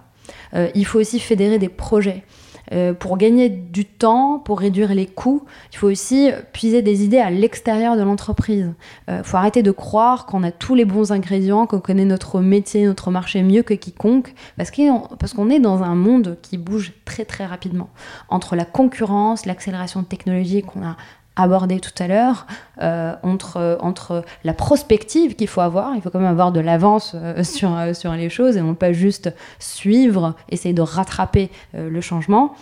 Euh, 0.56 0.70
il 0.76 0.86
faut 0.86 1.00
aussi 1.00 1.20
fédérer 1.20 1.60
des 1.60 1.70
projets. 1.70 2.24
Euh, 2.72 2.94
pour 2.94 3.18
gagner 3.18 3.50
du 3.50 3.84
temps, 3.84 4.38
pour 4.38 4.60
réduire 4.60 4.94
les 4.94 5.08
coûts, 5.08 5.44
il 5.74 5.78
faut 5.78 5.88
aussi 5.88 6.30
puiser 6.54 6.84
des 6.84 7.04
idées 7.04 7.18
à 7.18 7.32
l'extérieur 7.32 7.98
de 7.98 8.04
l'entreprise. 8.04 8.72
Il 9.08 9.24
faut 9.24 9.38
arrêter 9.38 9.64
de 9.64 9.72
croire 9.72 10.28
qu'on 10.28 10.44
a 10.44 10.52
tous 10.52 10.76
les 10.76 10.86
bons 10.86 11.12
ingrédients, 11.12 11.66
qu'on 11.66 11.80
connaît 11.80 12.06
notre 12.06 12.42
métier, 12.42 12.86
notre 12.86 13.10
marché 13.10 13.42
mieux 13.42 13.64
que 13.64 13.74
quiconque, 13.74 14.36
parce 14.56 14.70
qu'on 14.70 15.50
est 15.50 15.60
dans 15.60 15.82
un 15.82 15.96
monde 15.96 16.38
qui 16.44 16.60
bouge 16.60 16.94
très 17.06 17.26
très 17.26 17.48
rapidement. 17.48 17.90
Entre 18.30 18.56
la 18.56 18.66
concurrence, 18.66 19.48
l'accélération 19.48 20.04
technologique 20.04 20.68
qu'on 20.68 20.84
a 20.84 20.96
abordé 21.36 21.80
tout 21.80 21.92
à 22.00 22.08
l'heure, 22.08 22.48
euh, 22.82 23.16
entre, 23.24 23.78
entre 23.82 24.24
la 24.44 24.54
prospective 24.54 25.36
qu'il 25.36 25.48
faut 25.48 25.62
avoir, 25.62 25.96
il 25.96 26.02
faut 26.02 26.10
quand 26.10 26.20
même 26.20 26.28
avoir 26.28 26.52
de 26.52 26.60
l'avance 26.60 27.14
euh, 27.16 27.44
sur, 27.44 27.76
euh, 27.78 27.94
sur 27.94 28.14
les 28.14 28.30
choses 28.30 28.58
et 28.58 28.62
non 28.62 28.76
pas 28.76 28.94
juste 28.94 29.34
suivre, 29.60 30.36
essayer 30.50 30.74
de 30.74 30.82
rattraper 30.82 31.50
le 31.74 32.02
changement. 32.02 32.56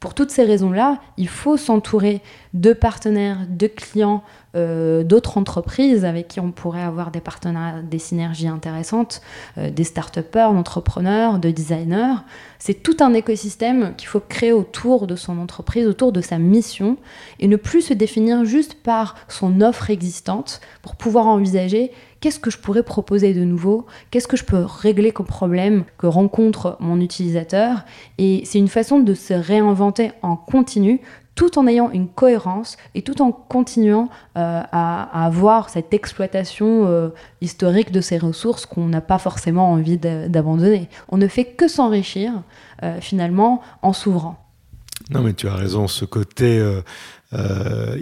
Pour 0.00 0.14
toutes 0.14 0.30
ces 0.30 0.44
raisons-là, 0.44 1.00
il 1.16 1.28
faut 1.28 1.56
s'entourer 1.56 2.20
de 2.54 2.72
partenaires, 2.72 3.38
de 3.48 3.66
clients, 3.66 4.22
euh, 4.54 5.02
d'autres 5.02 5.38
entreprises 5.38 6.04
avec 6.04 6.28
qui 6.28 6.38
on 6.38 6.52
pourrait 6.52 6.82
avoir 6.82 7.10
des 7.10 7.20
partenariats, 7.20 7.82
des 7.82 7.98
synergies 7.98 8.46
intéressantes, 8.46 9.20
euh, 9.58 9.70
des 9.70 9.82
start-upers, 9.82 10.52
d'entrepreneurs, 10.52 11.40
de 11.40 11.50
designers. 11.50 12.14
C'est 12.60 12.82
tout 12.82 12.96
un 13.00 13.12
écosystème 13.12 13.94
qu'il 13.96 14.08
faut 14.08 14.20
créer 14.20 14.52
autour 14.52 15.08
de 15.08 15.16
son 15.16 15.36
entreprise, 15.38 15.88
autour 15.88 16.12
de 16.12 16.20
sa 16.20 16.38
mission, 16.38 16.96
et 17.40 17.48
ne 17.48 17.56
plus 17.56 17.82
se 17.82 17.94
définir 17.94 18.44
juste 18.44 18.74
par 18.74 19.16
son 19.26 19.60
offre 19.60 19.90
existante 19.90 20.60
pour 20.80 20.94
pouvoir 20.94 21.26
envisager 21.26 21.90
qu'est-ce 22.20 22.38
que 22.38 22.50
je 22.50 22.58
pourrais 22.58 22.82
proposer 22.82 23.34
de 23.34 23.44
nouveau, 23.44 23.86
qu'est-ce 24.10 24.28
que 24.28 24.36
je 24.36 24.44
peux 24.44 24.64
régler 24.64 25.12
comme 25.12 25.26
problème 25.26 25.84
que 25.98 26.06
rencontre 26.06 26.76
mon 26.80 27.00
utilisateur? 27.00 27.84
Et 28.18 28.42
c'est 28.44 28.58
une 28.58 28.68
façon 28.68 29.00
de 29.00 29.14
se 29.14 29.34
réinventer 29.34 30.12
en 30.22 30.36
continu 30.36 31.00
tout 31.38 31.56
en 31.56 31.68
ayant 31.68 31.92
une 31.92 32.08
cohérence 32.08 32.76
et 32.96 33.02
tout 33.02 33.22
en 33.22 33.30
continuant 33.30 34.08
euh, 34.36 34.60
à, 34.72 35.24
avoir 35.24 35.68
cette 35.68 35.94
exploitation 35.94 36.84
euh, 36.88 37.10
historique 37.40 37.92
de 37.92 38.00
ces 38.00 38.18
ressources 38.18 38.66
qu'on 38.66 38.88
n'a 38.88 39.00
pas 39.00 39.18
forcément 39.18 39.70
envie 39.70 39.98
d'abandonner. 39.98 40.88
On 41.08 41.16
ne 41.16 41.28
fait 41.28 41.44
que 41.44 41.68
s'enrichir 41.68 42.32
euh, 42.82 43.00
finalement 43.00 43.62
en 43.82 43.92
s'ouvrant. 43.92 44.44
Non 45.10 45.22
mais 45.22 45.32
tu 45.32 45.46
as 45.46 45.54
raison, 45.54 45.86
ce 45.86 46.04
côté 46.04 46.60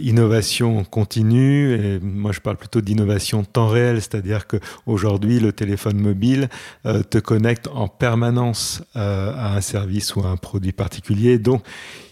innovation 0.00 0.84
continue, 0.84 1.74
et 1.74 1.98
moi 2.00 2.32
je 2.32 2.40
parle 2.40 2.56
plutôt 2.56 2.80
d'innovation 2.80 3.42
temps 3.44 3.68
réel, 3.68 3.96
c'est-à-dire 3.96 4.46
qu'aujourd'hui 4.46 5.40
le 5.40 5.52
téléphone 5.52 5.98
mobile 5.98 6.48
te 6.84 7.18
connecte 7.18 7.68
en 7.68 7.88
permanence 7.88 8.82
à 8.94 9.56
un 9.56 9.60
service 9.60 10.14
ou 10.14 10.20
à 10.20 10.28
un 10.28 10.36
produit 10.36 10.72
particulier, 10.72 11.38
donc 11.38 11.62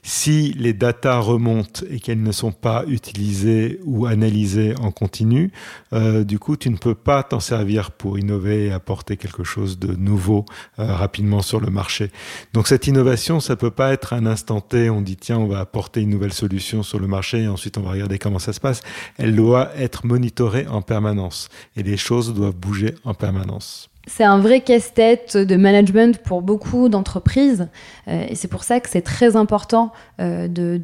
si 0.07 0.53
les 0.59 0.75
datas 0.75 1.19
remontent 1.19 1.81
et 1.89 1.99
qu'elles 1.99 2.23
ne 2.23 2.31
sont 2.31 2.53
pas 2.53 2.85
utilisées 2.87 3.81
ou 3.85 4.05
analysées 4.05 4.75
en 4.79 4.91
continu, 4.91 5.51
euh, 5.95 6.25
du 6.25 6.39
coup, 6.39 6.59
tu 6.59 6.69
ne 6.69 6.77
peux 6.77 6.95
pas 6.95 7.23
t'en 7.23 7.41
servir 7.41 7.91
pour 7.91 8.19
innover 8.19 8.67
et 8.67 8.73
apporter 8.73 9.17
quelque 9.17 9.45
chose 9.45 9.79
de 9.79 9.95
nouveau 9.95 10.45
euh, 10.79 10.95
rapidement 10.95 11.41
sur 11.41 11.59
le 11.59 11.71
marché. 11.71 12.11
Donc 12.53 12.69
cette 12.69 12.87
innovation, 12.87 13.41
ça 13.41 13.57
peut 13.57 13.71
pas 13.71 13.95
être 13.95 14.13
un 14.13 14.27
instant 14.27 14.61
T, 14.61 14.91
on 14.91 15.01
dit 15.01 15.17
tiens, 15.17 15.39
on 15.39 15.47
va 15.47 15.61
apporter 15.61 16.03
une 16.03 16.11
nouvelle 16.11 16.35
solution 16.35 16.83
sur 16.83 16.99
le 16.99 17.04
marché 17.07 17.43
et 17.43 17.49
ensuite 17.49 17.79
on 17.79 17.83
va 17.83 17.93
regarder 17.93 18.19
comment 18.19 18.39
ça 18.39 18.53
se 18.53 18.61
passe. 18.61 18.83
Elle 19.17 19.35
doit 19.35 19.71
être 19.77 20.07
monitorée 20.07 20.67
en 20.67 20.83
permanence 20.83 21.49
et 21.77 21.83
les 21.83 21.97
choses 21.97 22.35
doivent 22.35 22.57
bouger 22.57 22.95
en 23.05 23.15
permanence 23.15 23.91
c'est 24.07 24.25
un 24.25 24.39
vrai 24.39 24.61
casse-tête 24.61 25.37
de 25.37 25.57
management 25.57 26.19
pour 26.19 26.43
beaucoup 26.43 26.89
d'entreprises. 26.89 27.69
Euh, 28.09 28.27
et 28.29 28.35
c'est 28.35 28.49
pour 28.49 28.65
ça 28.65 28.81
que 28.81 28.89
c'est 28.89 29.03
très 29.03 29.37
important 29.37 29.93
euh, 30.21 30.47
de, 30.49 30.79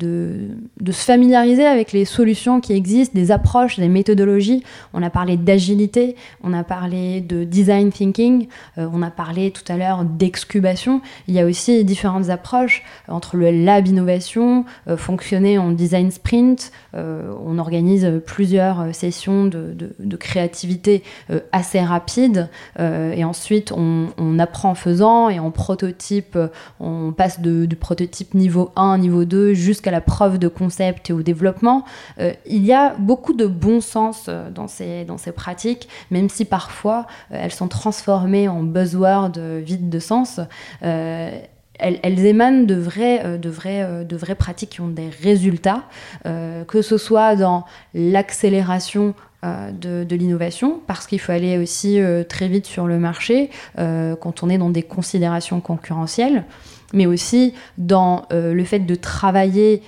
se 0.91 1.05
familiariser 1.05 1.67
avec 1.67 1.93
les 1.93 2.05
solutions 2.05 2.61
qui 2.61 2.73
existent, 2.73 3.13
des 3.15 3.31
approches, 3.31 3.79
des 3.79 3.89
méthodologies. 3.89 4.65
On 4.95 5.03
a 5.03 5.11
parlé 5.11 5.37
d'agilité, 5.37 6.17
on 6.43 6.53
a 6.53 6.65
parlé 6.65 7.21
de 7.21 7.45
design 7.45 7.93
thinking, 7.93 8.49
euh, 8.79 8.89
on 8.93 9.03
a 9.03 9.11
parlé 9.11 9.51
tout 9.51 9.71
à 9.71 9.77
l'heure 9.77 10.05
d'excubation. 10.05 11.01
Il 11.29 11.35
y 11.35 11.41
a 11.41 11.47
aussi 11.47 11.85
différentes 11.85 12.31
approches 12.31 12.83
entre 13.09 13.37
le 13.37 13.51
lab 13.51 13.87
innovation, 13.87 14.65
fonctionner 14.97 15.59
en 15.59 15.71
design 15.71 16.11
sprint. 16.11 16.73
on 16.95 17.59
organise 17.59 18.21
plusieurs 18.27 18.95
sessions 18.95 19.45
de, 19.45 19.75
de 19.99 20.17
créativité 20.17 21.03
assez 21.53 21.81
rapides 21.81 22.49
et 23.15 23.25
ensuite 23.25 23.73
on, 23.73 24.39
apprend 24.39 24.71
en 24.71 24.75
faisant 24.75 25.29
et 25.29 25.39
en 25.39 25.51
prototype, 25.51 26.39
on 26.79 27.13
passe 27.13 27.41
du 27.41 27.77
prototype 27.77 28.35
niveau 28.35 28.71
1, 28.77 28.99
niveau 28.99 29.25
2 29.25 29.55
jusqu'à 29.55 29.91
la 29.91 30.01
preuve 30.01 30.39
de 30.39 30.49
concept 30.49 31.11
et 31.11 31.13
au 31.13 31.23
développement. 31.23 31.85
Euh, 32.21 32.33
il 32.47 32.65
y 32.65 32.73
a 32.73 32.95
beaucoup 32.99 33.35
de 33.35 33.47
bon 33.47 33.81
sens 33.81 34.27
euh, 34.29 34.51
dans 34.51 34.69
ces, 34.69 35.05
dans 35.05 35.19
ces 35.19 35.33
pratiques, 35.33 35.89
même 36.11 36.29
si 36.29 36.45
parfois 36.45 37.07
elles 37.31 37.53
sont 37.53 37.69
transformées 37.69 38.49
en 38.49 38.63
buzzwords 38.63 39.33
vides 39.59 39.91
de 39.91 39.99
sens. 39.99 40.41
Elles, 40.81 42.27
émanent 42.27 42.65
de 42.65 42.75
vraies, 42.75 43.39
de, 43.39 43.49
vrais, 43.49 44.05
de 44.05 44.17
vraies 44.17 44.35
pratiques 44.35 44.71
qui 44.71 44.81
ont 44.81 44.89
des 44.89 45.09
résultats, 45.23 45.85
que 46.25 46.83
ce 46.83 46.99
soit 46.99 47.37
dans 47.37 47.65
l'accélération 47.95 49.15
euh, 49.43 49.71
de, 49.73 50.17
l'innovation 50.17 50.83
parce 50.87 51.07
qu'il 51.07 51.19
faut 51.19 51.33
aller 51.33 51.57
aussi 51.57 51.99
euh, 51.99 52.25
très 52.25 52.47
vite 52.47 52.67
sur 52.67 52.87
le 52.87 52.99
marché 52.99 53.49
euh, 53.79 54.15
quand 54.15 54.43
on 54.43 54.51
est 54.51 54.59
dans 54.59 54.69
des 54.69 54.83
considérations 54.83 55.63
concurrentielles. 55.63 56.45
Mais 56.93 57.07
aussi 57.07 57.55
dans 57.79 58.25
le 58.31 58.65
fait 58.65 58.81
de 58.81 58.95
travailler 58.95 59.83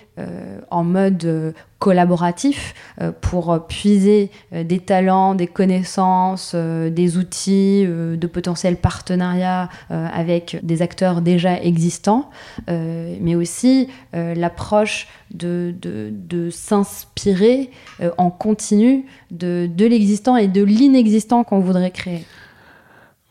en 0.71 0.85
mode 0.85 1.55
collaboratif 1.79 2.75
pour 3.21 3.67
puiser 3.67 4.31
des 4.53 4.79
talents, 4.79 5.35
des 5.35 5.47
connaissances, 5.47 6.55
des 6.55 7.17
outils, 7.17 7.85
de 7.85 8.27
potentiels 8.27 8.77
partenariats 8.77 9.69
avec 9.91 10.59
des 10.62 10.83
acteurs 10.83 11.23
déjà 11.23 11.61
existants, 11.61 12.31
mais 12.69 13.35
aussi 13.35 13.88
l'approche 14.12 15.09
de, 15.33 15.75
de, 15.81 16.51
s'inspirer 16.51 17.71
en 18.19 18.31
continu 18.31 19.07
de, 19.31 19.69
de 19.75 19.87
l'existant 19.87 20.37
et 20.37 20.49
de 20.49 20.62
l'inexistant 20.62 21.43
qu'on 21.43 21.61
voudrait 21.61 21.91
créer. 21.91 22.25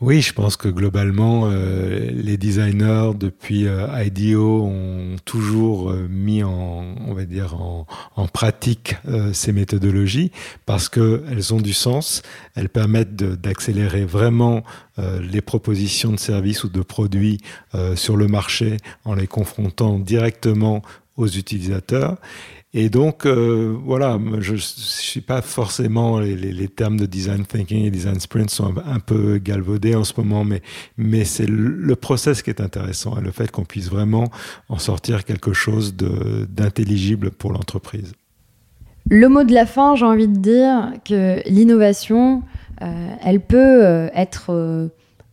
Oui, 0.01 0.23
je 0.23 0.33
pense 0.33 0.57
que 0.57 0.67
globalement, 0.67 1.43
euh, 1.45 2.09
les 2.11 2.35
designers 2.35 3.11
depuis 3.15 3.67
euh, 3.67 3.85
IDEO 4.03 4.63
ont 4.63 5.15
toujours 5.25 5.91
euh, 5.91 6.07
mis 6.09 6.41
en, 6.41 6.95
on 7.07 7.13
va 7.13 7.25
dire, 7.25 7.53
en, 7.61 7.85
pratique 8.33 8.95
ces 9.33 9.51
méthodologies 9.51 10.31
parce 10.65 10.87
qu'elles 10.87 11.53
ont 11.53 11.59
du 11.59 11.73
sens, 11.73 12.21
elles 12.55 12.69
permettent 12.69 13.15
d'accélérer 13.15 14.05
vraiment 14.05 14.63
les 14.97 15.41
propositions 15.41 16.11
de 16.11 16.19
services 16.19 16.63
ou 16.63 16.69
de 16.69 16.81
produits 16.81 17.39
sur 17.95 18.15
le 18.15 18.27
marché 18.27 18.77
en 19.03 19.15
les 19.15 19.27
confrontant 19.27 19.99
directement 19.99 20.81
aux 21.17 21.27
utilisateurs. 21.27 22.17
Et 22.73 22.89
donc, 22.89 23.25
euh, 23.25 23.77
voilà, 23.83 24.17
je 24.39 24.53
ne 24.53 24.57
suis 24.57 25.19
pas 25.19 25.41
forcément, 25.41 26.19
les, 26.19 26.67
termes 26.69 26.97
de 26.97 27.05
design 27.05 27.45
thinking 27.45 27.83
et 27.83 27.91
design 27.91 28.19
sprint 28.21 28.49
sont 28.49 28.73
un, 28.85 28.99
peu 28.99 29.39
galvaudés 29.39 29.93
en 29.93 30.05
ce 30.05 30.13
moment, 30.15 30.45
mais, 30.97 31.25
c'est 31.25 31.47
le, 31.47 31.95
process 31.97 32.41
qui 32.41 32.49
est 32.49 32.61
intéressant 32.61 33.17
et 33.17 33.21
le 33.21 33.31
fait 33.31 33.51
qu'on 33.51 33.65
puisse 33.65 33.89
vraiment 33.89 34.29
en 34.69 34.79
sortir 34.79 35.25
quelque 35.25 35.51
chose 35.51 35.95
d'intelligible 35.95 37.31
pour 37.31 37.51
l'entreprise. 37.51 38.13
Le 39.09 39.27
mot 39.27 39.43
de 39.43 39.53
la 39.53 39.65
fin, 39.65 39.95
j'ai 39.95 40.05
envie 40.05 40.29
de 40.29 40.37
dire 40.37 40.93
que 41.03 41.41
l'innovation, 41.49 42.43
euh, 42.81 43.09
elle 43.21 43.41
peut 43.41 43.83
euh, 43.83 44.07
être 44.15 44.89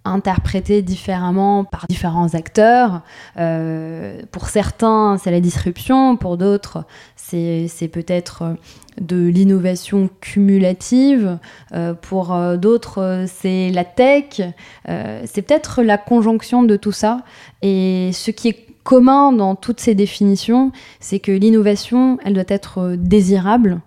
interprété 0.08 0.82
différemment 0.82 1.64
par 1.64 1.86
différents 1.88 2.34
acteurs. 2.34 3.02
Euh, 3.38 4.22
pour 4.32 4.48
certains, 4.48 5.18
c'est 5.18 5.30
la 5.30 5.40
disruption, 5.40 6.16
pour 6.16 6.36
d'autres, 6.36 6.84
c'est 7.30 7.88
peut-être 7.88 8.56
de 9.00 9.28
l'innovation 9.28 10.08
cumulative, 10.20 11.38
euh, 11.72 11.94
pour 11.94 12.34
euh, 12.34 12.56
d'autres, 12.56 13.26
c'est 13.28 13.70
la 13.70 13.84
tech, 13.84 14.40
c'est 14.86 15.42
peut-être 15.42 15.82
la 15.82 15.98
conjonction 15.98 16.62
de 16.62 16.76
tout 16.76 16.92
ça. 16.92 17.22
Et 17.62 18.10
ce 18.12 18.30
qui 18.30 18.48
est 18.48 18.66
commun 18.82 19.32
dans 19.32 19.54
toutes 19.54 19.80
ces 19.80 19.94
définitions, 19.94 20.72
c'est 21.00 21.18
que 21.18 21.32
l'innovation, 21.32 22.18
elle 22.24 22.34
doit 22.34 22.44
être 22.48 22.94
désirable. 22.96 23.80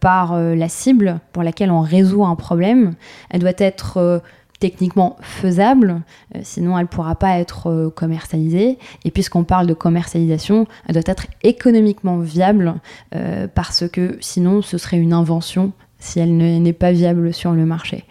par 0.00 0.40
la 0.40 0.68
cible 0.70 1.20
pour 1.32 1.42
laquelle 1.42 1.70
on 1.70 1.82
résout 1.82 2.24
un 2.24 2.34
problème. 2.34 2.94
Elle 3.28 3.40
doit 3.40 3.58
être 3.58 4.22
techniquement 4.60 5.16
faisable, 5.22 6.02
euh, 6.36 6.40
sinon 6.42 6.78
elle 6.78 6.84
ne 6.84 6.88
pourra 6.88 7.16
pas 7.16 7.38
être 7.38 7.68
euh, 7.68 7.90
commercialisée. 7.90 8.78
Et 9.04 9.10
puisqu'on 9.10 9.44
parle 9.44 9.66
de 9.66 9.74
commercialisation, 9.74 10.66
elle 10.86 10.94
doit 10.94 11.02
être 11.06 11.26
économiquement 11.42 12.18
viable, 12.18 12.74
euh, 13.14 13.48
parce 13.52 13.88
que 13.88 14.18
sinon 14.20 14.62
ce 14.62 14.78
serait 14.78 14.98
une 14.98 15.14
invention 15.14 15.72
si 15.98 16.20
elle 16.20 16.36
n'est 16.36 16.72
pas 16.72 16.92
viable 16.92 17.34
sur 17.34 17.52
le 17.52 17.66
marché. 17.66 18.04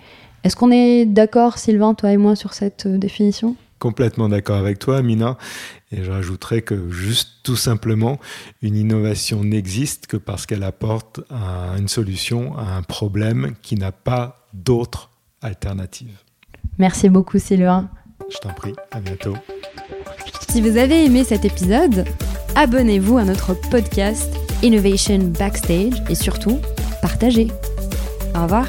Est-ce 0.44 0.56
qu'on 0.56 0.72
est, 0.72 1.06
d'accord, 1.06 1.58
Sylvain, 1.58 1.96
toi 1.96 2.12
et 2.12 2.18
moi, 2.18 2.36
sur 2.36 2.54
cette 2.54 2.88
définition? 2.88 3.56
Complètement 3.80 4.30
d'accord 4.30 4.58
avec 4.58 4.78
toi, 4.78 5.02
Mina. 5.02 5.38
Et 5.92 6.04
je 6.04 6.12
rajouterais 6.12 6.62
que 6.62 6.92
juste 6.92 7.40
tout 7.42 7.56
simplement, 7.56 8.20
une 8.62 8.76
innovation 8.76 9.44
n'existe 9.44 10.06
que 10.06 10.18
parce 10.18 10.46
qu'elle 10.46 10.64
apporte 10.64 11.22
une 11.78 11.88
solution 11.88 12.56
à 12.58 12.76
un 12.76 12.84
problème 12.84 13.56
qui 13.64 13.76
n'a 13.76 13.92
pas 13.92 14.48
d'autre 14.54 15.10
alternative. 15.42 16.20
Merci 16.80 17.10
beaucoup 17.10 17.38
Sylvain. 17.40 17.90
Je 18.32 18.38
t'en 18.38 18.50
prie, 18.50 18.74
à 18.92 19.00
bientôt. 19.00 19.36
Si 20.50 20.62
vous 20.62 20.78
avez 20.78 21.06
aimé 21.06 21.24
cet 21.24 21.46
épisode, 21.46 22.06
abonnez-vous 22.56 23.18
à 23.18 23.24
notre 23.24 23.54
podcast 23.70 24.34
Innovation 24.64 25.20
Backstage 25.38 26.02
et 26.10 26.16
surtout, 26.16 26.60
partagez. 27.02 27.48
Au 28.36 28.44
revoir. 28.44 28.66